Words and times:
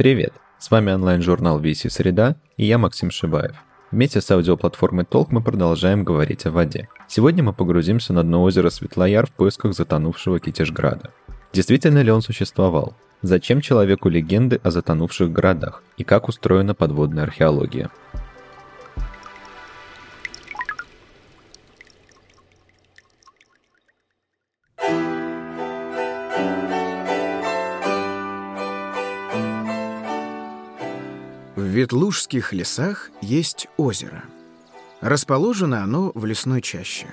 Привет! 0.00 0.32
С 0.58 0.70
вами 0.70 0.92
онлайн-журнал 0.92 1.60
VC 1.60 1.90
Среда 1.90 2.36
и 2.56 2.64
я 2.64 2.78
Максим 2.78 3.10
Шибаев. 3.10 3.54
Вместе 3.90 4.22
с 4.22 4.30
аудиоплатформой 4.30 5.04
Толк 5.04 5.30
мы 5.30 5.42
продолжаем 5.42 6.04
говорить 6.04 6.46
о 6.46 6.50
воде. 6.50 6.88
Сегодня 7.06 7.42
мы 7.42 7.52
погрузимся 7.52 8.14
на 8.14 8.22
дно 8.22 8.42
озера 8.42 8.70
Светлояр 8.70 9.26
в 9.26 9.32
поисках 9.32 9.74
затонувшего 9.74 10.40
Китежграда. 10.40 11.10
Действительно 11.52 12.00
ли 12.00 12.10
он 12.10 12.22
существовал? 12.22 12.96
Зачем 13.20 13.60
человеку 13.60 14.08
легенды 14.08 14.58
о 14.62 14.70
затонувших 14.70 15.30
городах? 15.30 15.82
И 15.98 16.04
как 16.04 16.28
устроена 16.28 16.74
подводная 16.74 17.24
археология? 17.24 17.90
Ветлужских 31.90 32.52
лесах 32.52 33.10
есть 33.20 33.66
озеро. 33.76 34.22
Расположено 35.00 35.82
оно 35.82 36.12
в 36.14 36.24
лесной 36.24 36.62
чаще. 36.62 37.12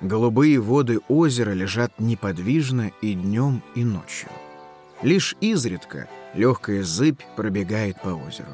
Голубые 0.00 0.60
воды 0.60 1.00
озера 1.08 1.50
лежат 1.50 1.92
неподвижно 2.00 2.90
и 3.02 3.12
днем, 3.12 3.62
и 3.74 3.84
ночью. 3.84 4.30
Лишь 5.02 5.36
изредка 5.42 6.08
легкая 6.32 6.84
зыбь 6.84 7.20
пробегает 7.36 8.00
по 8.00 8.08
озеру. 8.08 8.48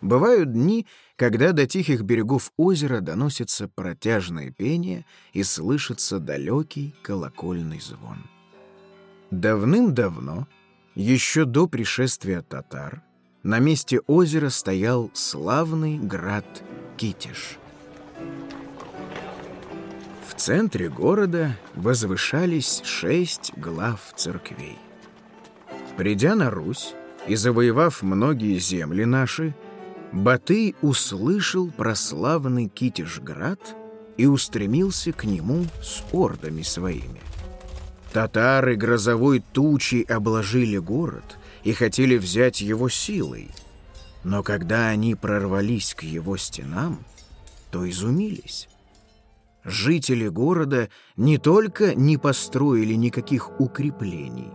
Бывают 0.00 0.52
дни, 0.52 0.86
когда 1.16 1.50
до 1.50 1.66
тихих 1.66 2.02
берегов 2.02 2.52
озера 2.56 3.00
доносится 3.00 3.66
протяжное 3.66 4.52
пение 4.52 5.04
и 5.32 5.42
слышится 5.42 6.20
далекий 6.20 6.94
колокольный 7.02 7.80
звон. 7.80 8.18
Давным-давно 9.32 10.46
еще 10.94 11.44
до 11.44 11.66
пришествия 11.66 12.42
татар 12.42 13.02
на 13.42 13.58
месте 13.58 14.00
озера 14.06 14.48
стоял 14.48 15.10
славный 15.12 15.98
град 15.98 16.46
Китиш. 16.96 17.58
В 20.26 20.34
центре 20.36 20.88
города 20.88 21.56
возвышались 21.74 22.82
шесть 22.84 23.52
глав 23.56 24.00
церквей. 24.16 24.78
Придя 25.96 26.34
на 26.34 26.50
Русь 26.50 26.94
и 27.26 27.36
завоевав 27.36 28.02
многие 28.02 28.58
земли 28.58 29.04
наши, 29.04 29.54
Батый 30.12 30.76
услышал 30.80 31.70
про 31.70 31.96
славный 31.96 32.68
Китишград 32.68 33.76
и 34.16 34.26
устремился 34.26 35.12
к 35.12 35.24
нему 35.24 35.64
с 35.82 36.04
ордами 36.12 36.62
своими– 36.62 37.20
Татары 38.14 38.76
грозовой 38.76 39.40
тучей 39.40 40.02
обложили 40.02 40.78
город 40.78 41.36
и 41.64 41.72
хотели 41.72 42.16
взять 42.16 42.60
его 42.60 42.88
силой. 42.88 43.50
Но 44.22 44.44
когда 44.44 44.86
они 44.86 45.16
прорвались 45.16 45.94
к 45.94 46.04
его 46.04 46.36
стенам, 46.36 47.04
то 47.72 47.90
изумились. 47.90 48.68
Жители 49.64 50.28
города 50.28 50.90
не 51.16 51.38
только 51.38 51.96
не 51.96 52.16
построили 52.16 52.94
никаких 52.94 53.60
укреплений, 53.60 54.52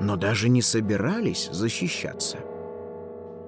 но 0.00 0.16
даже 0.16 0.48
не 0.48 0.60
собирались 0.60 1.50
защищаться. 1.52 2.38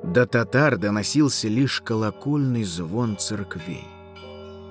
До 0.05 0.27
татар 0.27 0.79
доносился 0.79 1.49
лишь 1.49 1.81
колокольный 1.81 2.63
звон 2.63 3.17
церквей. 3.17 3.89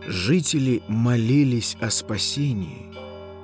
Жители 0.07 0.81
молились 0.87 1.75
о 1.81 1.89
спасении, 1.89 2.88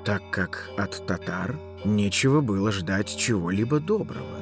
так 0.06 0.22
как 0.30 0.70
от 0.78 1.06
татар 1.08 1.56
нечего 1.84 2.41
было 2.41 2.72
ждать 2.72 3.18
чего-либо 3.18 3.80
доброго. 3.80 4.40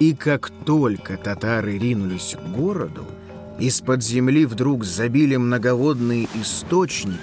И 0.00 0.14
как 0.14 0.50
только 0.64 1.16
татары 1.16 1.78
ринулись 1.78 2.36
к 2.36 2.44
городу, 2.50 3.06
из-под 3.60 4.02
земли 4.02 4.44
вдруг 4.44 4.84
забили 4.84 5.36
многоводные 5.36 6.28
источники, 6.34 7.16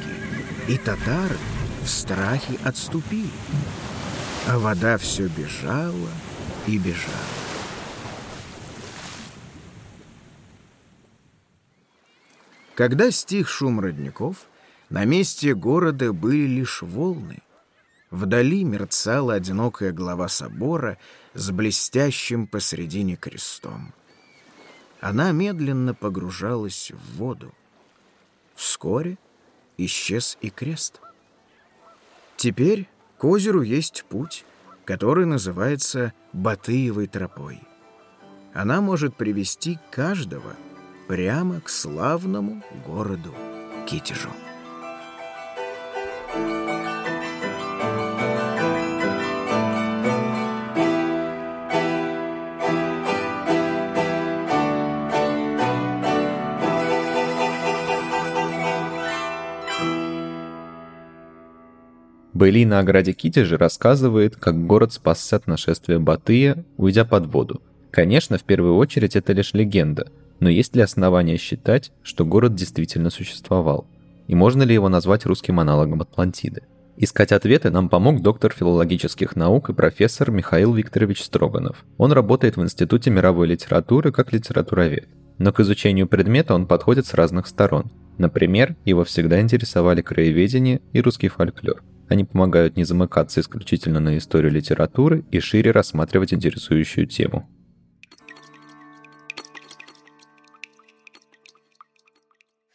и 0.67 0.77
татары 0.77 1.37
в 1.83 1.89
страхе 1.89 2.57
отступили. 2.63 3.29
А 4.47 4.57
вода 4.57 4.97
все 4.97 5.27
бежала 5.27 6.09
и 6.65 6.77
бежала. 6.77 7.13
Когда 12.73 13.11
стих 13.11 13.49
шум 13.49 13.79
родников, 13.79 14.47
на 14.93 15.05
месте 15.05 15.55
города 15.55 16.13
были 16.13 16.45
лишь 16.45 16.83
волны. 16.83 17.41
Вдали 18.11 18.63
мерцала 18.63 19.33
одинокая 19.33 19.91
глава 19.91 20.27
собора 20.27 20.99
с 21.33 21.49
блестящим 21.49 22.45
посредине 22.45 23.15
крестом. 23.15 23.91
Она 25.01 25.31
медленно 25.31 25.95
погружалась 25.95 26.91
в 26.91 27.17
воду. 27.17 27.55
Вскоре 28.53 29.17
исчез 29.77 30.37
и 30.41 30.51
крест. 30.51 31.01
Теперь 32.37 32.87
к 33.17 33.25
озеру 33.25 33.63
есть 33.63 34.05
путь, 34.07 34.45
который 34.85 35.25
называется 35.25 36.13
Батыевой 36.33 37.07
тропой. 37.07 37.59
Она 38.53 38.79
может 38.79 39.15
привести 39.15 39.79
каждого 39.89 40.55
прямо 41.07 41.61
к 41.61 41.69
славному 41.69 42.61
городу 42.85 43.33
Китежу. 43.87 44.29
Бейлина 62.43 62.79
о 62.79 62.83
граде 62.83 63.13
Китеже 63.13 63.55
рассказывает, 63.55 64.35
как 64.35 64.67
город 64.67 64.91
спасся 64.91 65.37
от 65.37 65.47
нашествия 65.47 65.97
Батыя, 65.97 66.65
уйдя 66.75 67.05
под 67.05 67.27
воду. 67.27 67.61
Конечно, 67.89 68.37
в 68.37 68.43
первую 68.43 68.75
очередь 68.75 69.15
это 69.15 69.31
лишь 69.31 69.53
легенда, 69.53 70.11
но 70.41 70.49
есть 70.49 70.75
ли 70.75 70.81
основания 70.81 71.37
считать, 71.37 71.93
что 72.01 72.25
город 72.25 72.53
действительно 72.53 73.11
существовал? 73.11 73.87
И 74.33 74.35
можно 74.35 74.63
ли 74.63 74.73
его 74.73 74.89
назвать 74.89 75.27
русским 75.27 75.59
аналогом 75.59 76.01
Атлантиды? 76.01 76.63
Искать 76.97 77.31
ответы 77.31 77.69
нам 77.69 77.87
помог 77.87 78.23
доктор 78.23 78.51
филологических 78.51 79.35
наук 79.35 79.69
и 79.69 79.73
профессор 79.73 80.31
Михаил 80.31 80.73
Викторович 80.73 81.21
Строганов. 81.21 81.85
Он 81.99 82.11
работает 82.11 82.57
в 82.57 82.63
Институте 82.63 83.11
мировой 83.11 83.45
литературы 83.45 84.11
как 84.11 84.33
литературовед. 84.33 85.07
Но 85.37 85.53
к 85.53 85.59
изучению 85.59 86.07
предмета 86.07 86.55
он 86.55 86.65
подходит 86.65 87.05
с 87.05 87.13
разных 87.13 87.45
сторон. 87.45 87.91
Например, 88.17 88.75
его 88.85 89.03
всегда 89.03 89.39
интересовали 89.39 90.01
краеведение 90.01 90.81
и 90.93 91.01
русский 91.01 91.27
фольклор. 91.27 91.83
Они 92.09 92.23
помогают 92.25 92.75
не 92.75 92.85
замыкаться 92.85 93.39
исключительно 93.39 93.99
на 93.99 94.17
историю 94.17 94.51
литературы 94.51 95.23
и 95.29 95.39
шире 95.39 95.69
рассматривать 95.69 96.33
интересующую 96.33 97.05
тему. 97.05 97.47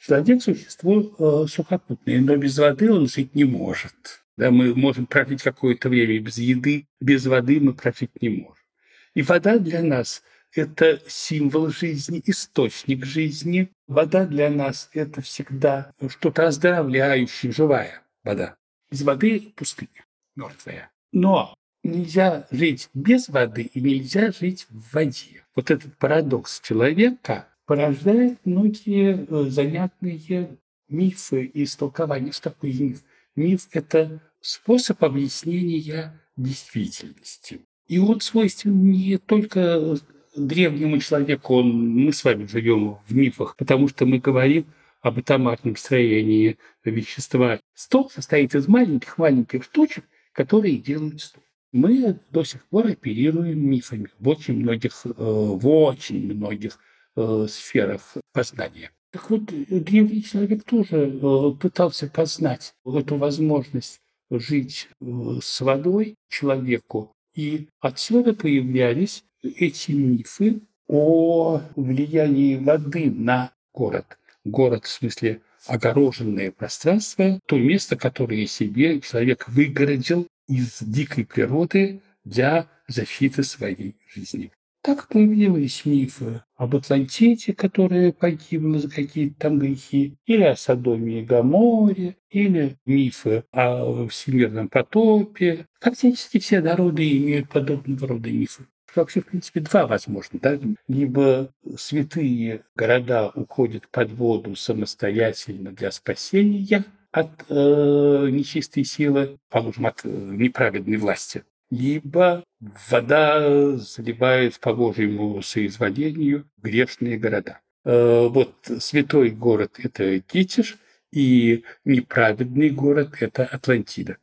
Человек– 0.08 0.42
существо 0.42 1.14
э, 1.19 1.46
сухопутное, 1.48 2.20
но 2.20 2.34
без 2.36 2.56
воды 2.56 2.91
он 2.91 3.08
жить 3.08 3.34
не 3.34 3.44
может. 3.44 4.24
Да, 4.38 4.50
мы 4.50 4.74
можем 4.74 5.04
прожить 5.04 5.42
какое-то 5.42 5.91
время 5.91 6.19
без 6.19 6.38
еды, 6.38 6.86
без 6.98 7.26
воды 7.26 7.60
мы 7.60 7.74
прожить 7.74 8.10
не 8.22 8.30
можем. 8.30 8.64
И 9.12 9.20
вода 9.20 9.58
для 9.58 9.82
нас– 9.82 10.22
это 10.54 10.98
символ 11.06 11.69
жизни, 11.69 12.22
источник 12.24 13.04
жизни. 13.04 13.70
Вода 13.86 14.24
для 14.24 14.49
нас– 14.49 14.88
это 14.94 15.20
всегда 15.20 15.93
что-то 16.08 16.46
оздоровляющее, 16.46 17.52
живая 17.52 18.00
вода. 18.25 18.56
Без 18.90 19.02
воды 19.02 19.52
пустыня, 19.56 20.06
мертвая. 20.37 20.90
Но 21.12 21.54
нельзя 21.84 22.46
жить 22.50 22.88
без 22.94 23.28
воды 23.28 23.62
и 23.75 23.81
нельзя 23.82 24.32
жить 24.32 24.66
в 24.70 24.94
воде. 24.94 25.44
Вот 25.54 25.70
этот 25.70 25.99
парадокс 25.99 26.61
человека 26.61 27.48
порождает 27.69 28.38
многие 28.47 29.26
э, 29.29 29.50
занятные 29.50 30.59
мифы 30.88 31.44
и 31.44 31.65
истолкования. 31.65 32.32
Что 32.32 32.49
такое 32.50 32.73
миф? 32.73 33.03
Миф– 33.37 33.69
это 33.73 34.23
способ 34.41 35.05
объяснения 35.05 36.19
действительности. 36.35 37.61
И 37.87 37.99
он 37.99 38.23
свойствен 38.23 38.91
не 38.91 39.19
только 39.19 39.99
древнему 40.35 40.99
человеку, 40.99 41.56
он, 41.56 41.91
мы 41.91 42.12
с 42.15 42.25
вами 42.25 42.47
живем 42.47 42.97
в 43.06 43.15
мифах, 43.15 43.55
потому 43.56 43.88
что 43.88 44.06
мы 44.06 44.19
говорим 44.19 44.64
об 45.03 45.19
атомарном 45.19 45.76
строении 45.76 46.56
вещества. 46.85 47.61
Стол 47.75 48.09
состоит 48.09 48.55
из 48.55 48.67
маленьких-маленьких 48.67 49.62
штучек, 49.62 50.05
которые 50.32 50.79
делают 50.79 51.21
стол. 51.21 51.43
Мы 51.73 52.19
до 52.31 52.44
сих 52.44 52.64
пор 52.69 52.87
оперируем 52.87 53.61
мифами 53.71 54.09
в 54.19 54.26
очень 54.26 54.55
многих, 54.55 54.93
э, 55.05 55.11
в 55.14 55.69
очень 55.69 56.35
многих 56.35 56.79
э, 57.19 57.47
сферах 57.49 58.17
познания. 58.32 58.91
Так 59.11 59.31
вот, 59.31 59.44
древний 59.47 60.23
человек 60.23 60.65
тоже 60.65 60.97
э, 60.97 61.50
пытался 61.61 62.09
познать 62.09 62.75
эту 62.85 63.17
возможность 63.17 64.00
жить 64.31 64.88
э, 65.00 65.38
с 65.43 65.61
водой 65.61 66.15
человеку. 66.29 67.12
И 67.35 67.69
отсюда 67.81 68.35
появлялись 68.35 69.25
эти 69.43 69.93
мифы 69.93 70.61
о 70.87 71.61
влиянии 71.76 72.56
воды 72.56 73.11
на 73.11 73.53
город. 73.73 74.19
Город 74.44 74.85
в 74.85 74.88
смысле 74.88 75.41
огороженное 75.67 76.50
пространство, 76.50 77.41
то 77.47 77.59
место, 77.59 77.97
которое 77.97 78.47
себе 78.47 79.00
человек 79.00 79.49
выгородил 79.49 80.26
из 80.49 80.79
дикой 80.81 81.25
природы 81.26 82.00
для 82.25 82.69
защиты 82.88 83.43
своей 83.43 83.97
жизни. 84.14 84.50
Так 84.80 85.08
появились 85.08 85.84
мифы 85.84 86.42
об 86.56 86.76
Атлантиде, 86.76 87.52
которая 87.52 88.12
погибла 88.12 88.78
за 88.78 88.88
какие-то 88.88 89.38
там 89.40 89.58
грехи, 89.58 90.16
или 90.25 90.44
о 90.44 90.56
Содоме 90.56 91.20
и 91.20 91.25
Гаморе, 91.25 92.16
или 92.30 92.76
мифы 92.86 93.44
о 93.50 94.06
всемирном 94.06 94.69
потопе. 94.69 95.66
Фактически 95.80 96.38
все 96.38 96.60
народы 96.60 97.16
имеют 97.19 97.48
подобного 97.48 98.06
рода 98.06 98.30
мифы. 98.30 98.66
Вообще, 98.94 99.20
в 99.20 99.26
принципе, 99.26 99.60
два 99.60 99.86
возможно. 99.86 100.38
Да? 100.40 100.58
Либо 100.86 101.52
святые 101.76 102.64
города 102.75 103.30
уходят 103.34 103.88
под 103.88 104.12
воду 104.12 104.56
самостоятельно 104.56 105.72
для 105.72 105.90
спасения 105.90 106.84
от 107.10 107.30
э, 107.48 108.28
нечистой 108.30 108.84
силы, 108.84 109.38
положим, 109.50 109.86
от 109.86 110.00
э, 110.04 110.08
неправедной 110.08 110.96
власти, 110.96 111.44
либо 111.70 112.44
вода 112.91 113.76
заливает 113.76 114.59
по 114.61 114.75
Божьему 114.75 115.43
соизволению 115.43 116.47
грешные 116.62 117.19
города. 117.19 117.61
Э, 117.85 118.29
вот 118.29 118.55
святой 118.81 119.31
город– 119.31 119.79
это 119.82 120.20
Китиш, 120.20 120.76
и 121.12 121.65
неправедный 121.85 122.70
город– 122.70 123.15
это 123.20 123.44
Атлантида. 123.44 124.17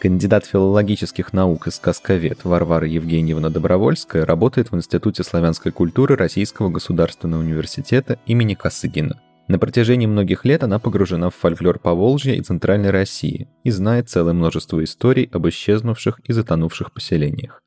Кандидат 0.00 0.46
филологических 0.46 1.34
наук 1.34 1.66
и 1.66 1.70
сказковед 1.70 2.44
Варвара 2.44 2.86
Евгеньевна 2.86 3.50
Добровольская 3.50 4.24
работает 4.24 4.70
в 4.70 4.76
Институте 4.76 5.22
славянской 5.22 5.72
культуры 5.72 6.16
Российского 6.16 6.70
государственного 6.70 7.42
университета 7.42 8.18
имени 8.26 8.54
Косыгина– 8.54 9.20
на 9.50 9.58
протяжении 9.58 10.06
многих 10.06 10.44
лет 10.44 10.62
она 10.62 10.78
погружена 10.78 11.28
в 11.28 11.34
фольклор 11.34 11.80
Поволжья 11.80 12.34
и 12.34 12.40
Центральной 12.40 12.90
России 12.90 13.48
и 13.64 13.70
знает 13.70 14.08
целое 14.08 14.32
множество 14.32 14.82
историй 14.84 15.28
об 15.32 15.48
исчезнувших 15.48 16.20
и 16.20 16.32
затонувших 16.32 16.92
поселениях. 16.92 17.60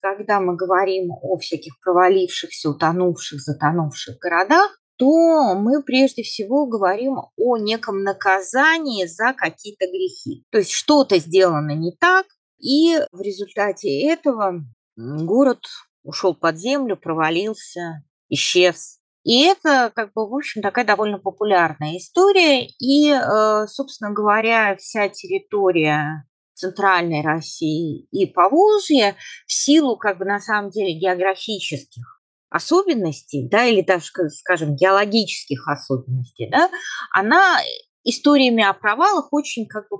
Когда 0.00 0.40
мы 0.40 0.56
говорим 0.56 1.12
о 1.12 1.38
всяких 1.38 1.78
провалившихся, 1.80 2.68
утонувших, 2.68 3.40
затонувших 3.40 4.18
городах, 4.18 4.76
то 4.96 5.54
мы 5.54 5.84
прежде 5.84 6.24
всего 6.24 6.66
говорим 6.66 7.16
о 7.36 7.56
неком 7.56 8.02
наказании 8.02 9.06
за 9.06 9.34
какие-то 9.34 9.86
грехи. 9.86 10.42
То 10.50 10.58
есть 10.58 10.72
что-то 10.72 11.16
сделано 11.18 11.76
не 11.76 11.92
так, 12.00 12.26
и 12.58 12.98
в 13.12 13.20
результате 13.20 14.02
этого 14.08 14.64
город 14.96 15.60
ушел 16.02 16.34
под 16.34 16.58
землю, 16.58 16.96
провалился, 16.96 18.02
исчез. 18.28 18.98
И 19.24 19.42
это, 19.44 19.90
как 19.94 20.12
бы, 20.12 20.28
в 20.28 20.34
общем, 20.34 20.60
такая 20.60 20.84
довольно 20.84 21.18
популярная 21.18 21.96
история. 21.96 22.66
И, 22.78 23.10
э, 23.10 23.66
собственно 23.66 24.12
говоря, 24.12 24.76
вся 24.76 25.08
территория 25.08 26.26
Центральной 26.52 27.22
России 27.22 28.06
и 28.12 28.26
Поволжья 28.26 29.16
в 29.46 29.52
силу, 29.52 29.96
как 29.96 30.18
бы, 30.18 30.26
на 30.26 30.40
самом 30.40 30.70
деле, 30.70 30.92
географических 30.98 32.22
особенностей, 32.50 33.48
да, 33.48 33.64
или 33.64 33.80
даже, 33.80 34.06
скажем, 34.30 34.76
геологических 34.76 35.66
особенностей, 35.66 36.48
да, 36.50 36.70
она 37.10 37.58
историями 38.04 38.62
о 38.62 38.74
провалах 38.74 39.32
очень, 39.32 39.66
как 39.66 39.88
бы, 39.88 39.96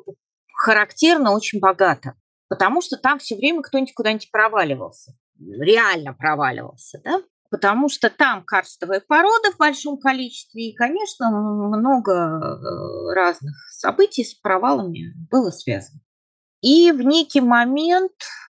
характерна, 0.55 1.33
очень 1.33 1.59
богата. 1.59 2.15
Потому 2.49 2.83
что 2.83 2.99
там 2.99 3.19
все 3.19 3.37
время 3.37 3.63
кто-нибудь 3.63 3.95
куда-нибудь 3.95 4.31
проваливался, 4.31 5.17
реально 5.39 6.13
проваливался, 6.13 7.01
да 7.03 7.23
потому 7.55 7.89
что 7.89 8.11
там 8.11 8.43
карстовая 8.45 8.99
порода 8.99 9.53
в 9.53 9.59
большом 9.59 9.97
количестве, 9.97 10.71
и, 10.71 10.75
конечно, 10.75 11.31
много 11.31 12.13
э, 12.13 13.15
разных 13.15 13.55
событий 13.71 14.25
с 14.25 14.35
провалами 14.35 15.15
было 15.31 15.53
связано. 15.53 16.01
И 16.63 16.91
в 16.91 17.01
некий 17.03 17.41
момент 17.41 18.11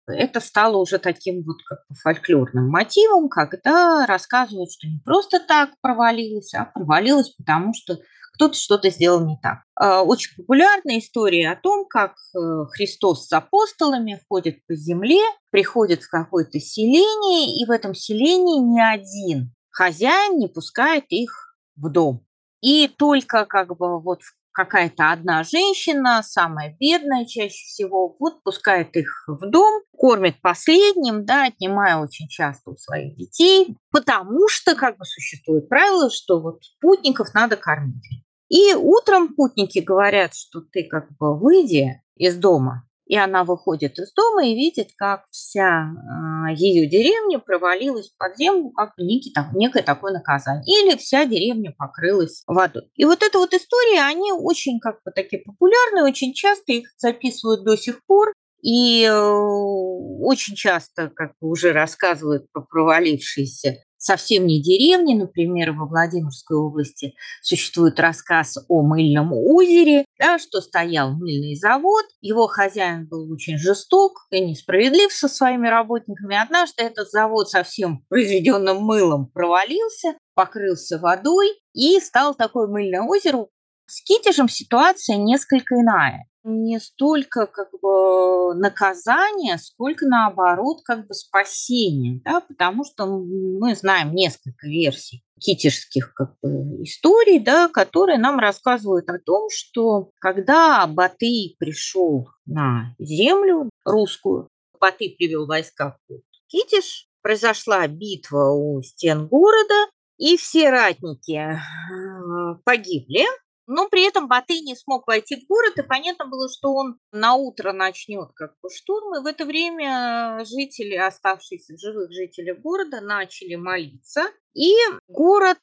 это 0.07 0.41
стало 0.41 0.79
уже 0.79 0.97
таким 0.99 1.45
вот 1.45 1.59
как 1.67 1.81
фольклорным 2.03 2.71
мотивом, 2.71 3.29
когда 3.29 4.07
рассказывают, 4.07 4.73
что 4.73 4.87
не 4.87 4.99
просто 5.05 5.41
так 5.41 5.73
провалилось, 5.83 6.55
а 6.55 6.65
провалилось, 6.65 7.35
потому 7.37 7.75
что 7.75 7.99
кто-то 8.37 8.55
что-то 8.55 8.91
сделал 8.91 9.27
не 9.27 9.39
так. 9.43 9.65
А, 9.75 10.03
очень 10.03 10.37
популярная 10.37 10.99
история 10.99 11.51
о 11.51 11.57
том, 11.57 11.87
как 11.87 12.13
э, 12.13 12.39
Христос 12.71 13.27
с 13.27 13.33
апостолами 13.33 14.21
ходит 14.29 14.65
по 14.67 14.75
земле, 14.75 15.21
приходит 15.51 16.03
в 16.03 16.11
какое-то 16.11 16.61
селение, 16.61 17.61
и 17.61 17.67
в 17.67 17.71
этом 17.71 17.95
селении 17.95 18.61
ни 18.61 18.81
один 18.81 19.53
хозяин 19.71 20.39
не 20.39 20.49
пускает 20.49 21.05
их 21.11 21.57
в 21.77 21.91
дом. 21.91 22.25
И 22.63 22.89
только 22.89 23.45
как 23.45 23.77
бы 23.77 24.01
вот 24.01 24.21
какая-то 24.57 25.13
одна 25.13 25.45
женщина, 25.45 26.23
самая 26.23 26.75
бедная 26.81 27.27
чаще 27.27 27.67
всего, 27.67 28.17
вот 28.19 28.43
пускает 28.43 28.97
их 28.97 29.25
в 29.27 29.51
дом, 29.51 29.83
кормит 29.95 30.41
последним, 30.41 31.27
да, 31.27 31.49
отнимая 31.49 31.99
очень 31.99 32.27
часто 32.29 32.71
у 32.71 32.77
своих 32.77 33.15
детей, 33.17 33.77
потому 33.91 34.49
что 34.49 34.75
как 34.75 34.97
бы 34.97 35.05
существует 35.05 35.69
правило, 35.69 36.11
что 36.11 36.41
вот 36.41 36.63
путников 36.81 37.35
надо 37.35 37.57
кормить. 37.57 38.25
И 38.49 38.75
утром 38.75 39.35
путники 39.35 39.81
говорят, 39.81 40.35
что 40.35 40.61
ты 40.61 40.85
как 40.85 41.09
бы 41.19 41.39
выйди 41.39 42.01
из 42.17 42.37
дома. 42.37 42.87
И 43.07 43.17
она 43.17 43.45
выходит 43.45 43.99
из 44.01 44.13
дома 44.15 44.47
и 44.47 44.55
видит, 44.55 44.89
как 44.97 45.27
вся 45.31 45.85
э, 45.87 46.55
ее 46.55 46.89
деревня 46.89 47.39
провалилась 47.39 48.09
под 48.19 48.37
землю, 48.37 48.71
как 48.71 48.95
некий, 48.99 49.33
там, 49.33 49.53
некое 49.55 49.85
такое 49.85 50.13
наказание. 50.13 50.65
Или 50.67 50.97
вся 50.97 51.25
деревня 51.25 51.73
покрылась 51.79 52.43
водой. 52.49 52.91
И 52.97 53.05
вот 53.05 53.23
эта 53.23 53.39
вот 53.39 53.55
история, 53.55 54.03
они 54.03 54.33
очень 54.33 54.81
как 54.81 54.97
бы 55.05 55.13
такие 55.13 55.41
популярные, 55.41 56.03
очень 56.03 56.35
часто 56.35 56.73
их 56.73 56.89
записывают 56.99 57.65
до 57.65 57.77
сих 57.77 58.05
пор. 58.07 58.33
И 58.61 59.05
э, 59.05 59.17
очень 59.17 60.57
часто 60.57 61.09
как 61.09 61.35
бы 61.41 61.49
уже 61.49 61.73
рассказывают 61.73 62.51
про 62.51 62.63
провалившиеся 62.63 63.85
совсем 64.07 64.47
не 64.47 64.63
деревни, 64.63 65.15
например, 65.15 65.73
во 65.73 65.87
Владимирской 65.87 66.57
области 66.57 67.15
существует 67.43 67.99
рассказ 67.99 68.57
о 68.69 68.83
мыльном 68.83 69.33
озере, 69.33 70.05
да, 70.19 70.39
что 70.39 70.61
стоял 70.61 71.11
мыльный 71.11 71.57
завод, 71.57 72.05
его 72.21 72.47
хозяин 72.47 73.09
был 73.09 73.31
очень 73.33 73.59
жесток 73.59 74.27
и 74.31 74.41
несправедлив 74.41 75.13
со 75.13 75.29
своими 75.29 75.67
работниками. 75.69 76.41
Однажды 76.41 76.85
этот 76.85 77.11
завод 77.11 77.51
со 77.51 77.65
всем 77.65 78.05
произведенным 78.09 78.79
мылом 78.79 79.27
провалился, 79.27 80.15
покрылся 80.35 80.99
водой 80.99 81.49
и 81.75 81.99
стал 81.99 82.35
такое 82.35 82.69
мыльное 82.69 83.03
озеро. 83.03 83.49
С 83.87 84.03
Китежем 84.03 84.49
ситуация 84.49 85.17
несколько 85.17 85.77
иная. 85.77 86.29
Не 86.43 86.79
столько 86.81 87.47
как 87.47 87.69
бы 87.81 88.55
наказание, 88.55 89.59
сколько 89.59 90.07
наоборот 90.07 90.79
как 90.85 91.07
бы 91.07 91.15
спасение, 91.15 92.21
да, 92.25 92.41
потому 92.41 92.85
что 92.85 93.07
мы 93.07 93.75
знаем 93.75 94.15
несколько 94.15 94.67
версий 94.67 95.25
китежских 95.41 96.15
как 96.15 96.35
бы, 96.43 96.83
историй, 96.83 97.39
да, 97.39 97.69
которые 97.69 98.19
нам 98.19 98.39
рассказывают 98.39 99.09
о 99.09 99.19
том, 99.19 99.49
что 99.51 100.11
когда 100.21 100.87
Батый 100.87 101.57
пришел 101.59 102.29
на 102.47 102.95
землю 102.99 103.71
русскую, 103.85 104.49
Батый 104.81 105.15
привел 105.17 105.47
войска 105.47 105.99
в 106.09 106.21
Китеж, 106.49 107.09
произошла 107.23 107.87
битва 107.87 108.51
у 108.53 108.83
стен 108.83 109.27
города, 109.27 109.91
и 110.19 110.37
все 110.37 110.71
ратники 110.71 111.33
э, 111.33 112.55
погибли, 112.65 113.27
но 113.67 113.89
при 113.89 114.07
этом 114.07 114.29
Батый 114.29 114.61
не 114.61 114.77
смог 114.77 115.07
войти 115.07 115.37
в 115.37 115.47
город, 115.49 115.79
и 115.79 115.83
понятно 115.83 116.27
было, 116.27 116.49
что 116.49 116.73
он 116.73 116.99
на 117.13 117.35
утро 117.35 117.73
начнет 117.73 118.31
как 118.35 118.55
бы 118.63 118.71
штурм, 118.71 119.17
и 119.17 119.23
в 119.23 119.27
это 119.27 119.45
время 119.45 120.45
жители, 120.45 120.95
оставшиеся 120.95 121.77
живых 121.77 122.13
жители 122.13 122.53
города, 122.53 123.01
начали 123.01 123.57
молиться, 123.57 124.25
и 124.55 124.73
город 125.09 125.59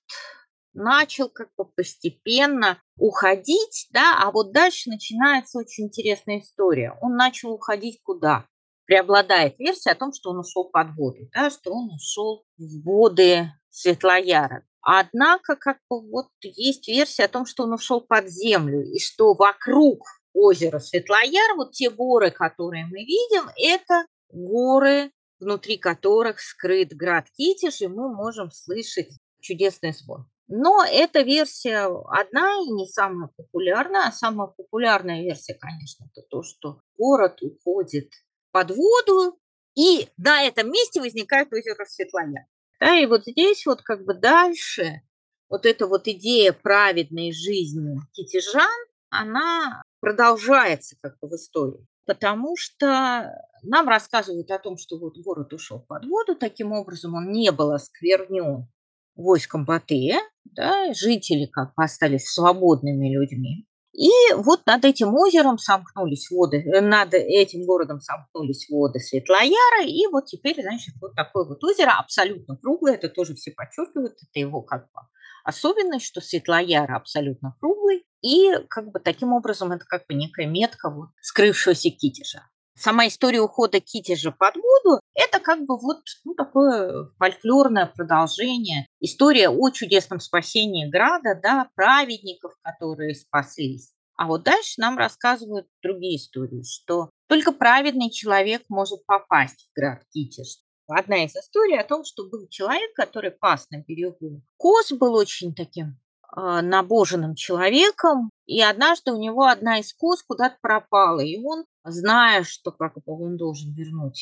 начал 0.74 1.30
как 1.30 1.50
бы 1.58 1.66
постепенно 1.66 2.82
уходить, 2.98 3.88
да, 3.92 4.18
а 4.20 4.32
вот 4.32 4.52
дальше 4.52 4.90
начинается 4.90 5.60
очень 5.60 5.86
интересная 5.86 6.40
история. 6.40 6.98
Он 7.02 7.16
начал 7.16 7.52
уходить 7.52 8.02
куда? 8.04 8.46
Преобладает 8.86 9.58
версия 9.60 9.92
о 9.92 9.96
том, 9.96 10.12
что 10.12 10.32
он 10.32 10.40
ушел 10.40 10.70
под 10.70 10.96
воду, 10.96 11.30
да, 11.34 11.50
что 11.50 11.72
он 11.72 11.90
ушел 11.94 12.44
в 12.58 12.84
воды 12.84 13.50
Светлояра. 13.70 14.66
Однако, 14.84 15.56
как 15.56 15.78
бы 15.90 16.02
вот 16.10 16.28
есть 16.42 16.88
версия 16.90 17.24
о 17.24 17.30
том, 17.30 17.46
что 17.46 17.64
он 17.64 17.74
ушел 17.74 18.02
под 18.02 18.28
землю, 18.28 18.84
и 18.84 19.00
что 19.00 19.34
вокруг 19.34 20.06
озера 20.34 20.80
Светлояр, 20.80 21.56
вот 21.56 21.72
те 21.72 21.90
горы, 21.90 22.32
которые 22.32 22.86
мы 22.86 23.00
видим, 23.00 23.50
это 23.58 24.06
горы, 24.30 25.12
внутри 25.40 25.78
которых 25.78 26.42
скрыт 26.42 26.94
град 26.94 27.28
Китиш, 27.38 27.82
и 27.82 27.88
мы 27.88 28.14
можем 28.14 28.52
слышать 28.52 29.10
чудесный 29.40 29.94
звон. 29.94 30.28
Но 30.48 30.84
эта 30.86 31.22
версия 31.22 31.88
одна 32.10 32.58
и 32.58 32.70
не 32.70 32.88
самая 32.88 33.30
популярная. 33.38 34.08
А 34.08 34.12
самая 34.12 34.48
популярная 34.48 35.22
версия, 35.24 35.54
конечно, 35.54 36.06
это 36.12 36.28
то, 36.30 36.44
что 36.44 36.82
город 36.98 37.42
уходит 37.42 38.12
под 38.52 38.72
воду, 38.72 39.40
и 39.76 40.10
на 40.18 40.44
этом 40.44 40.70
месте 40.70 41.00
возникает 41.00 41.52
озеро 41.54 41.86
Светлояр. 41.86 42.46
Да, 42.84 42.98
и 43.00 43.06
вот 43.06 43.22
здесь 43.26 43.66
вот 43.66 43.82
как 43.82 44.04
бы 44.04 44.14
дальше 44.14 45.04
вот 45.50 45.66
эта 45.66 45.88
вот 45.88 46.06
идея 46.10 46.52
праведной 46.52 47.32
жизни 47.32 47.98
китежан, 48.12 48.70
она 49.10 49.82
продолжается 50.02 50.98
как 51.02 51.18
бы 51.22 51.30
в 51.30 51.34
истории. 51.36 51.88
Потому 52.06 52.58
что 52.58 53.32
нам 53.62 53.88
рассказывают 53.88 54.52
о 54.52 54.60
том, 54.60 54.76
что 54.76 54.98
вот 55.00 55.18
город 55.18 55.54
ушел 55.54 55.80
под 55.80 56.06
воду, 56.06 56.36
таким 56.36 56.74
образом 56.74 57.16
он 57.16 57.32
не 57.32 57.54
был 57.54 57.72
осквернен 57.72 58.68
войском 59.16 59.64
Батыя, 59.64 60.20
да, 60.44 60.94
жители 60.94 61.46
как 61.46 61.74
бы 61.76 61.86
остались 61.86 62.34
свободными 62.34 63.08
людьми. 63.14 63.66
И 63.94 64.10
вот 64.36 64.66
над 64.66 64.86
этим 64.86 65.14
озером 65.14 65.60
сомкнулись 65.60 66.32
воды, 66.32 66.64
э, 66.66 66.82
над 66.82 67.14
этим 67.14 67.66
городом 67.66 68.02
сомкнулись 68.02 68.68
воды 68.70 69.00
Светлояра, 69.00 69.86
и 69.86 70.08
вот 70.08 70.26
теперь, 70.26 70.60
значит, 70.60 70.96
вот 71.00 71.16
такое 71.16 71.46
вот 71.46 71.64
озеро 71.64 71.92
абсолютно 72.00 72.58
круглое, 72.58 72.96
это 72.96 73.10
тоже 73.10 73.36
все 73.36 73.52
подчеркивают, 73.52 74.14
это 74.14 74.40
его 74.40 74.64
как 74.64 74.86
бы 74.94 75.02
особенность, 75.44 76.06
что 76.06 76.22
Светлояр 76.22 76.92
абсолютно 76.92 77.56
круглый, 77.60 78.04
и 78.22 78.54
как 78.68 78.92
бы 78.92 79.00
таким 79.00 79.32
образом 79.32 79.72
это 79.72 79.86
как 79.86 80.08
бы 80.08 80.16
некая 80.16 80.48
метка 80.48 80.90
вот 80.90 81.10
скрывшегося 81.22 81.92
китежа 81.92 82.48
сама 82.76 83.08
история 83.08 83.42
ухода 83.42 83.80
Китежа 83.80 84.32
под 84.32 84.56
воду– 84.56 85.00
это 85.14 85.40
как 85.40 85.66
бы 85.66 85.78
вот 85.78 86.02
ну, 86.26 86.34
такое 86.36 87.10
фольклорное 87.18 87.86
продолжение. 87.86 88.88
История 89.00 89.50
о 89.50 89.70
чудесном 89.70 90.20
спасении 90.20 90.90
града, 90.90 91.40
да, 91.42 91.70
праведников, 91.76 92.54
которые 92.62 93.16
спаслись. 93.16 93.94
А 94.16 94.28
вот 94.28 94.44
дальше 94.44 94.76
нам 94.78 94.98
рассказывают 94.98 95.68
другие 95.82 96.18
истории, 96.18 96.64
что 96.64 97.10
только 97.28 97.52
праведный 97.52 98.12
человек 98.12 98.64
может 98.70 99.06
попасть 99.06 99.68
в 99.70 99.76
град 99.76 100.04
Китеж. 100.14 100.60
Одна 100.88 101.24
из 101.24 101.36
историй 101.36 101.80
о 101.80 101.84
том, 101.84 102.04
что 102.04 102.30
был 102.30 102.48
человек, 102.48 102.94
который 102.94 103.32
пас 103.32 103.68
на 103.72 103.82
берегу. 103.82 104.42
Коз 104.58 104.92
был 104.92 105.16
очень 105.16 105.56
таким 105.56 105.98
э, 106.36 106.62
набоженным 106.62 107.36
человеком, 107.36 108.30
и 108.46 108.62
однажды 108.62 109.12
у 109.12 109.18
него 109.18 109.46
одна 109.46 109.80
из 109.80 109.94
коз 109.94 110.24
куда-то 110.24 110.58
пропала, 110.62 111.22
и 111.22 111.42
он 111.44 111.66
зная, 111.84 112.44
что 112.44 112.72
как 112.72 112.96
бы 112.96 113.02
он 113.06 113.38
должен 113.38 113.74
вернуть 113.74 114.22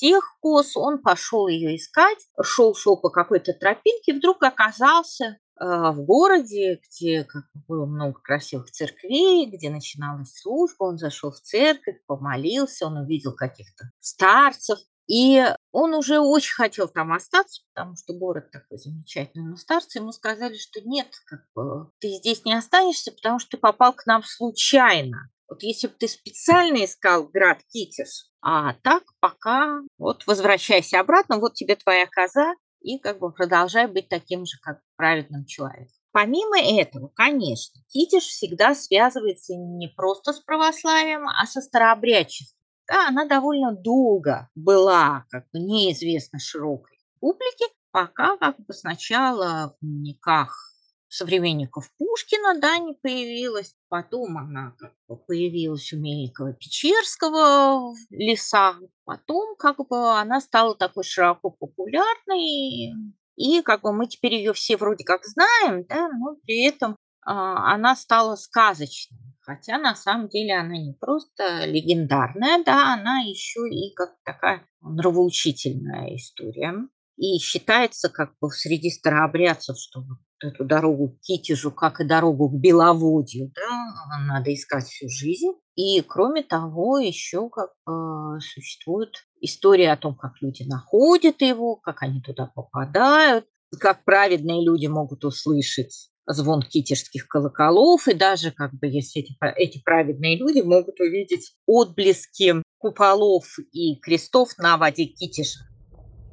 всех 0.00 0.36
коз, 0.40 0.76
он 0.76 0.98
пошел 0.98 1.46
ее 1.48 1.76
искать, 1.76 2.18
шел, 2.42 2.74
шел 2.74 2.96
по 2.96 3.10
какой-то 3.10 3.52
тропинке, 3.52 4.14
вдруг 4.14 4.42
оказался 4.42 5.24
э, 5.24 5.36
в 5.58 6.04
городе, 6.04 6.80
где 6.88 7.24
как 7.24 7.44
бы, 7.52 7.62
было 7.68 7.86
много 7.86 8.18
красивых 8.20 8.70
церквей, 8.70 9.46
где 9.46 9.68
начиналась 9.68 10.32
служба, 10.40 10.84
он 10.84 10.98
зашел 10.98 11.32
в 11.32 11.40
церковь, 11.40 12.00
помолился, 12.06 12.86
он 12.86 12.98
увидел 12.98 13.34
каких-то 13.34 13.90
старцев, 14.00 14.78
и 15.10 15.44
он 15.72 15.92
уже 15.94 16.20
очень 16.20 16.54
хотел 16.54 16.86
там 16.86 17.12
остаться, 17.12 17.62
потому 17.74 17.96
что 17.96 18.12
город 18.12 18.52
такой 18.52 18.78
замечательный. 18.78 19.50
Но 19.50 19.56
старцы 19.56 19.98
ему 19.98 20.12
сказали, 20.12 20.54
что 20.54 20.80
нет, 20.82 21.08
как 21.26 21.40
бы, 21.52 21.90
ты 21.98 22.10
здесь 22.10 22.44
не 22.44 22.54
останешься, 22.54 23.10
потому 23.10 23.40
что 23.40 23.50
ты 23.50 23.56
попал 23.56 23.92
к 23.92 24.06
нам 24.06 24.22
случайно. 24.22 25.18
Вот 25.48 25.64
если 25.64 25.88
бы 25.88 25.94
ты 25.94 26.06
специально 26.06 26.84
искал 26.84 27.26
град 27.26 27.58
Китиш, 27.72 28.30
а 28.40 28.74
так 28.84 29.02
пока 29.18 29.80
вот 29.98 30.24
возвращайся 30.28 31.00
обратно, 31.00 31.38
вот 31.38 31.54
тебе 31.54 31.74
твоя 31.74 32.06
коза, 32.06 32.54
и 32.80 32.96
как 32.98 33.18
бы 33.18 33.32
продолжай 33.32 33.88
быть 33.88 34.08
таким 34.08 34.46
же, 34.46 34.58
как 34.62 34.78
праведным 34.94 35.44
человеком. 35.44 35.92
Помимо 36.12 36.60
этого, 36.60 37.08
конечно, 37.16 37.82
Китиш 37.88 38.22
всегда 38.22 38.76
связывается 38.76 39.54
не 39.56 39.88
просто 39.88 40.32
с 40.32 40.40
православием, 40.40 41.28
а 41.28 41.46
со 41.46 41.60
старообрядчеством. 41.60 42.59
Да, 42.90 43.06
она 43.06 43.24
довольно 43.24 43.72
долго 43.72 44.50
была 44.56 45.24
как 45.30 45.44
бы 45.52 45.60
неизвестно 45.60 46.40
широкой 46.40 46.98
публике, 47.20 47.66
пока 47.92 48.36
как 48.36 48.58
бы 48.58 48.72
сначала 48.74 49.76
в 49.80 49.86
дневниках 49.86 50.74
современников 51.06 51.88
Пушкина, 51.98 52.58
да, 52.60 52.78
не 52.78 52.94
появилась. 52.94 53.76
Потом 53.88 54.36
она 54.38 54.74
как 54.76 54.92
бы 55.06 55.16
появилась 55.16 55.92
у 55.92 55.98
Мельникова-Печерского 55.98 57.92
в 57.92 57.96
лесах. 58.10 58.80
Потом 59.04 59.54
как 59.56 59.76
бы 59.88 60.18
она 60.18 60.40
стала 60.40 60.74
такой 60.74 61.04
широко 61.04 61.50
популярной. 61.50 62.92
И 63.36 63.62
как 63.62 63.82
бы 63.82 63.92
мы 63.92 64.08
теперь 64.08 64.34
ее 64.34 64.52
все 64.52 64.76
вроде 64.76 65.04
как 65.04 65.24
знаем, 65.24 65.84
да, 65.86 66.08
но 66.08 66.34
при 66.42 66.66
этом 66.66 66.96
а, 67.22 67.72
она 67.72 67.94
стала 67.94 68.34
сказочной. 68.34 69.29
Хотя 69.42 69.78
на 69.78 69.94
самом 69.94 70.28
деле 70.28 70.54
она 70.54 70.76
не 70.76 70.92
просто 70.92 71.64
легендарная, 71.64 72.62
да, 72.64 72.94
она 72.94 73.20
еще 73.20 73.60
и 73.68 73.94
как 73.94 74.14
такая 74.24 74.66
нравоучительная 74.80 76.14
история. 76.16 76.74
И 77.16 77.38
считается 77.38 78.08
как 78.08 78.32
бы 78.40 78.50
среди 78.50 78.90
старообрядцев, 78.90 79.76
что 79.78 80.00
вот 80.00 80.18
эту 80.42 80.64
дорогу 80.64 81.10
к 81.10 81.20
Китежу, 81.20 81.70
как 81.70 82.00
и 82.00 82.04
дорогу 82.04 82.48
к 82.48 82.60
Беловодью, 82.60 83.52
да, 83.54 83.94
надо 84.26 84.54
искать 84.54 84.84
всю 84.84 85.08
жизнь. 85.08 85.52
И 85.74 86.00
кроме 86.02 86.42
того, 86.42 86.98
еще 86.98 87.48
как 87.50 87.70
э, 87.86 88.40
существует 88.40 89.14
история 89.40 89.92
о 89.92 89.96
том, 89.96 90.14
как 90.14 90.32
люди 90.40 90.62
находят 90.62 91.40
его, 91.42 91.76
как 91.76 92.02
они 92.02 92.20
туда 92.22 92.46
попадают, 92.54 93.46
как 93.78 94.04
праведные 94.04 94.64
люди 94.64 94.86
могут 94.86 95.24
услышать 95.24 96.10
звон 96.32 96.62
китежских 96.62 97.28
колоколов, 97.28 98.08
и 98.08 98.14
даже 98.14 98.50
как 98.50 98.72
бы 98.72 98.86
если 98.86 99.22
эти, 99.22 99.36
эти 99.56 99.82
праведные 99.82 100.36
люди 100.36 100.60
могут 100.60 101.00
увидеть 101.00 101.54
отблески 101.66 102.62
куполов 102.78 103.44
и 103.72 103.96
крестов 104.00 104.50
на 104.58 104.76
воде 104.76 105.04
Китежа. 105.04 105.60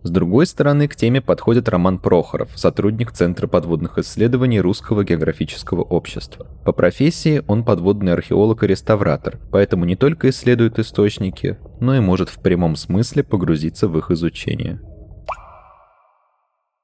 С 0.03 0.09
другой 0.09 0.45
стороны, 0.45 0.87
к 0.87 0.95
теме 0.95 1.21
подходит 1.21 1.67
Роман 1.67 1.99
Прохоров, 1.99 2.51
сотрудник 2.55 3.11
Центра 3.11 3.47
подводных 3.47 3.97
исследований 3.97 4.61
Русского 4.61 5.03
географического 5.03 5.81
общества. 5.81 6.47
По 6.63 6.71
профессии 6.71 7.43
он 7.47 7.65
подводный 7.65 8.13
археолог 8.13 8.63
и 8.63 8.67
реставратор, 8.67 9.39
поэтому 9.51 9.83
не 9.83 9.97
только 9.97 10.29
исследует 10.29 10.79
источники, 10.79 11.57
но 11.81 11.93
и 11.95 11.99
может 11.99 12.29
в 12.29 12.41
прямом 12.41 12.77
смысле 12.77 13.23
погрузиться 13.23 13.89
в 13.89 13.97
их 13.97 14.11
изучение. 14.11 14.79